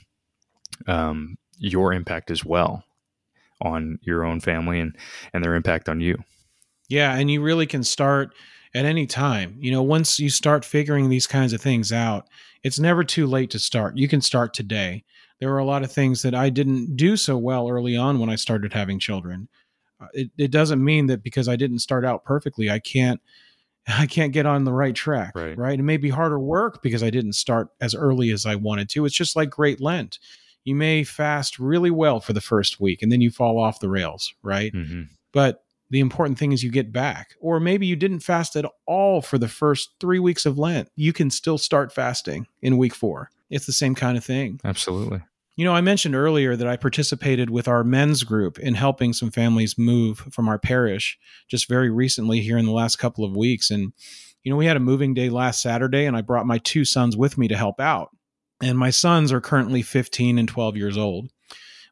[0.87, 2.85] um, your impact as well
[3.61, 4.97] on your own family and,
[5.35, 6.17] and their impact on you.
[6.89, 7.15] Yeah.
[7.15, 8.33] And you really can start
[8.75, 9.57] at any time.
[9.59, 12.27] You know, once you start figuring these kinds of things out,
[12.63, 13.99] it's never too late to start.
[13.99, 15.05] You can start today.
[15.39, 18.31] There were a lot of things that I didn't do so well early on when
[18.31, 19.49] I started having children.
[20.01, 23.21] Uh, it, it doesn't mean that because I didn't start out perfectly, I can't
[23.89, 25.33] I can't get on the right track.
[25.35, 25.57] Right.
[25.57, 25.79] right.
[25.79, 29.05] It may be harder work because I didn't start as early as I wanted to.
[29.05, 30.19] It's just like Great Lent.
[30.65, 33.89] You may fast really well for the first week and then you fall off the
[33.89, 34.73] rails, right?
[34.73, 35.03] Mm-hmm.
[35.33, 37.35] But the important thing is you get back.
[37.41, 40.91] Or maybe you didn't fast at all for the first three weeks of Lent.
[40.97, 43.31] You can still start fasting in week four.
[43.51, 44.61] It's the same kind of thing.
[44.65, 45.23] Absolutely.
[45.59, 49.33] You know, I mentioned earlier that I participated with our men's group in helping some
[49.33, 53.69] families move from our parish just very recently here in the last couple of weeks.
[53.69, 53.93] And,
[54.45, 57.17] you know, we had a moving day last Saturday, and I brought my two sons
[57.17, 58.11] with me to help out.
[58.63, 61.29] And my sons are currently 15 and 12 years old.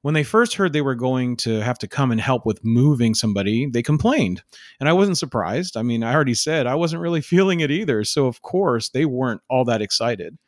[0.03, 3.17] When they first heard they were going to have to come and help with moving
[3.17, 4.45] somebody, they complained.
[4.79, 5.77] And I wasn't surprised.
[5.77, 8.05] I mean, I already said I wasn't really feeling it either.
[8.05, 10.39] So, of course, they weren't all that excited.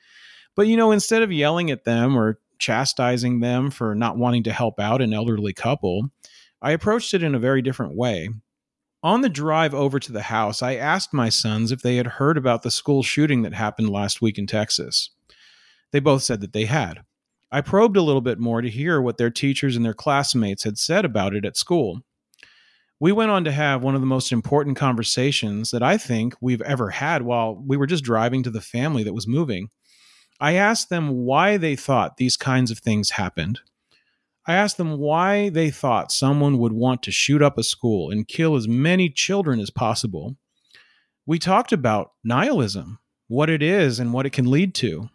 [0.55, 4.52] But, you know, instead of yelling at them or chastising them for not wanting to
[4.52, 6.11] help out an elderly couple,
[6.61, 8.30] I approached it in a very different way.
[9.02, 12.36] On the drive over to the house, I asked my sons if they had heard
[12.36, 15.11] about the school shooting that happened last week in Texas.
[15.92, 17.02] They both said that they had.
[17.50, 20.78] I probed a little bit more to hear what their teachers and their classmates had
[20.78, 22.02] said about it at school.
[23.00, 26.61] We went on to have one of the most important conversations that I think we've
[26.62, 29.70] ever had while we were just driving to the family that was moving.
[30.41, 33.61] I asked them why they thought these kinds of things happened.
[34.47, 38.26] I asked them why they thought someone would want to shoot up a school and
[38.26, 40.36] kill as many children as possible.
[41.26, 45.11] We talked about nihilism, what it is and what it can lead to.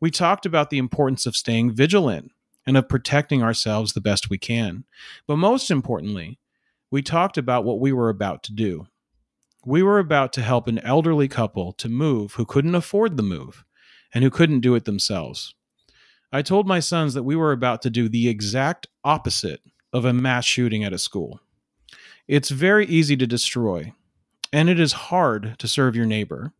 [0.00, 2.30] We talked about the importance of staying vigilant
[2.66, 4.84] and of protecting ourselves the best we can.
[5.26, 6.38] But most importantly,
[6.90, 8.86] we talked about what we were about to do.
[9.64, 13.64] We were about to help an elderly couple to move who couldn't afford the move
[14.14, 15.54] and who couldn't do it themselves.
[16.32, 19.60] I told my sons that we were about to do the exact opposite
[19.92, 21.40] of a mass shooting at a school.
[22.28, 23.92] It's very easy to destroy,
[24.52, 26.52] and it is hard to serve your neighbor.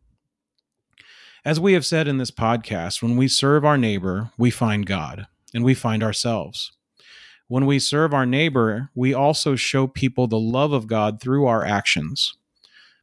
[1.43, 5.27] As we have said in this podcast, when we serve our neighbor, we find God
[5.53, 6.71] and we find ourselves.
[7.47, 11.63] When we serve our neighbor, we also show people the love of God through our
[11.65, 12.35] actions.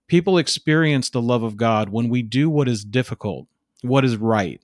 [0.08, 3.46] People experience the love of God when we do what is difficult
[3.84, 4.60] what is right.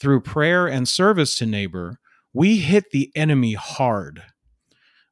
[0.00, 2.00] Through prayer and service to neighbor,
[2.32, 4.22] we hit the enemy hard.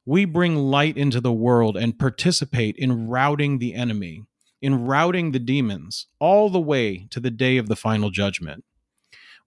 [0.05, 4.23] We bring light into the world and participate in routing the enemy,
[4.61, 8.65] in routing the demons, all the way to the day of the final judgment.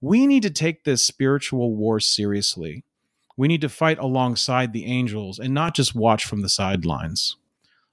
[0.00, 2.84] We need to take this spiritual war seriously.
[3.36, 7.36] We need to fight alongside the angels and not just watch from the sidelines.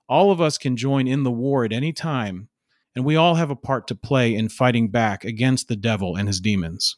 [0.08, 2.48] All of us can join in the war at any time
[2.96, 6.28] and we all have a part to play in fighting back against the devil and
[6.28, 6.96] his demons.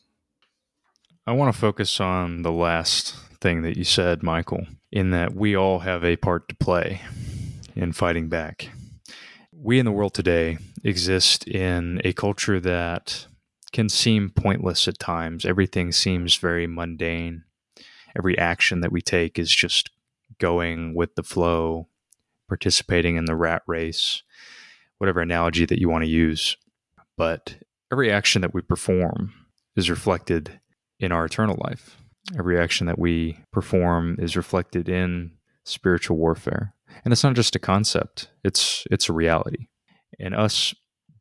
[1.27, 5.55] I want to focus on the last thing that you said, Michael, in that we
[5.55, 7.01] all have a part to play
[7.75, 8.69] in fighting back.
[9.51, 13.25] We in the world today exist in a culture that
[13.71, 15.45] can seem pointless at times.
[15.45, 17.43] Everything seems very mundane.
[18.15, 19.89] Every action that we take is just
[20.39, 21.87] going with the flow,
[22.47, 24.21] participating in the rat race
[25.05, 26.57] whatever analogy that you want to use.
[27.15, 27.57] But
[27.91, 29.33] every action that we perform
[29.75, 30.59] is reflected
[30.99, 31.97] in our eternal life.
[32.35, 35.33] Every action that we perform is reflected in
[35.63, 36.73] spiritual warfare.
[37.03, 39.67] And it's not just a concept, it's it's a reality.
[40.19, 40.73] And us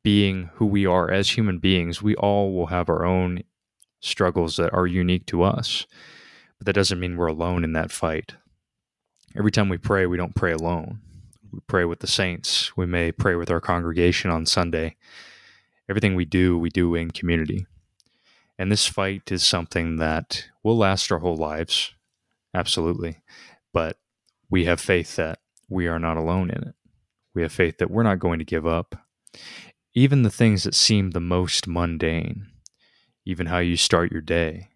[0.02, 3.42] being who we are as human beings, we all will have our own
[4.00, 5.84] struggles that are unique to us.
[6.58, 8.32] But that doesn't mean we're alone in that fight.
[9.36, 11.00] Every time we pray, we don't pray alone
[11.54, 12.76] we pray with the saints.
[12.76, 14.96] We may pray with our congregation on Sunday.
[15.88, 17.66] Everything we do, we do in community.
[18.58, 21.92] And this fight is something that will last our whole lives,
[22.52, 23.18] absolutely.
[23.72, 23.98] But
[24.50, 26.74] we have faith that we are not alone in it.
[27.34, 28.96] We have faith that we're not going to give up.
[29.94, 32.46] Even the things that seem the most mundane,
[33.24, 34.70] even how you start your day,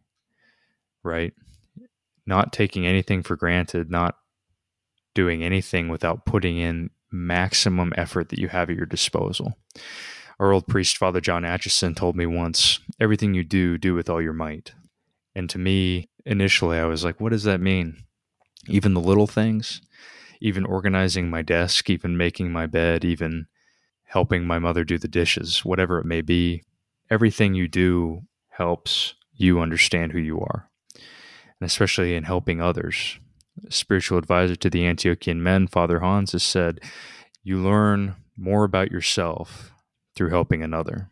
[1.03, 1.33] right?
[2.25, 4.18] Not taking anything for granted, not
[5.15, 9.57] doing anything without putting in maximum effort that you have at your disposal.
[10.39, 14.23] Our old priest, Father John Atchison, told me once everything you do, do with all
[14.23, 14.73] your might.
[15.35, 18.05] And to me, initially I was like, what does that mean?
[18.69, 19.81] Even the little things,
[20.41, 23.47] even organizing my desk, even making my bed, even
[24.05, 26.63] helping my mother do the dishes, whatever it may be,
[27.11, 30.71] everything you do helps you understand who you are.
[30.95, 33.19] And especially in helping others.
[33.69, 36.81] Spiritual advisor to the Antiochian men, Father Hans, has said,
[37.43, 39.73] You learn more about yourself
[40.15, 41.11] through helping another.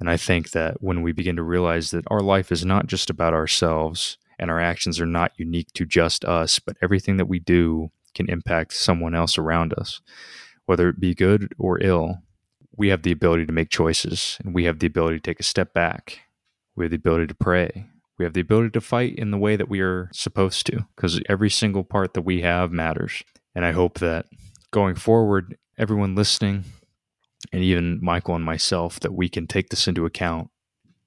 [0.00, 3.10] And I think that when we begin to realize that our life is not just
[3.10, 7.38] about ourselves and our actions are not unique to just us, but everything that we
[7.38, 10.00] do can impact someone else around us,
[10.66, 12.18] whether it be good or ill,
[12.76, 15.44] we have the ability to make choices and we have the ability to take a
[15.44, 16.20] step back.
[16.74, 17.86] We have the ability to pray.
[18.18, 21.20] We have the ability to fight in the way that we are supposed to because
[21.28, 23.24] every single part that we have matters.
[23.54, 24.26] And I hope that
[24.70, 26.64] going forward, everyone listening,
[27.52, 30.48] and even Michael and myself, that we can take this into account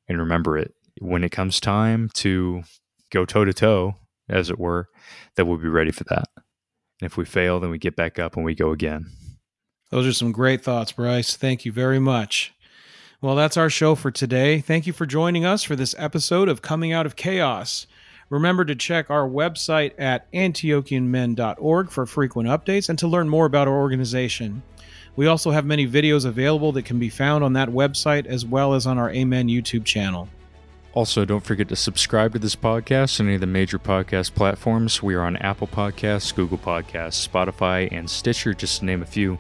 [0.07, 2.63] and remember it when it comes time to
[3.11, 3.95] go toe to toe,
[4.29, 4.89] as it were,
[5.35, 6.25] that we'll be ready for that.
[6.99, 9.05] And if we fail, then we get back up and we go again.
[9.89, 11.38] Those are some great thoughts, Bryce.
[11.38, 12.53] Thank you very much.
[13.19, 14.61] Well, that's our show for today.
[14.61, 17.88] Thank you for joining us for this episode of Coming Out of Chaos.
[18.30, 23.68] Remember to check our website at antiochianmen.org for frequent updates and to learn more about
[23.68, 24.61] our organization.
[25.15, 28.76] We also have many videos available that can be found on that website as well
[28.76, 30.30] as on our Amen YouTube channel.
[30.94, 35.02] Also, don't forget to subscribe to this podcast on any of the major podcast platforms.
[35.02, 39.39] We are on Apple Podcasts, Google Podcasts, Spotify, and Stitcher, just to name a few.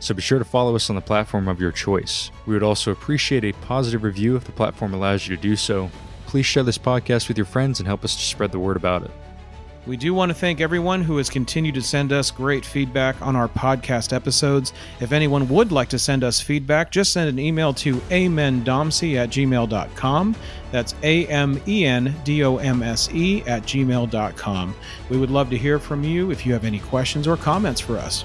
[0.00, 2.30] So be sure to follow us on the platform of your choice.
[2.46, 5.90] We would also appreciate a positive review if the platform allows you to do so.
[6.26, 9.02] Please share this podcast with your friends and help us to spread the word about
[9.02, 9.10] it.
[9.86, 13.36] We do want to thank everyone who has continued to send us great feedback on
[13.36, 14.72] our podcast episodes.
[14.98, 19.30] If anyone would like to send us feedback, just send an email to amendomse at
[19.30, 20.36] gmail.com.
[20.72, 24.74] That's A M E N D O M S E at gmail.com.
[25.08, 27.96] We would love to hear from you if you have any questions or comments for
[27.96, 28.24] us.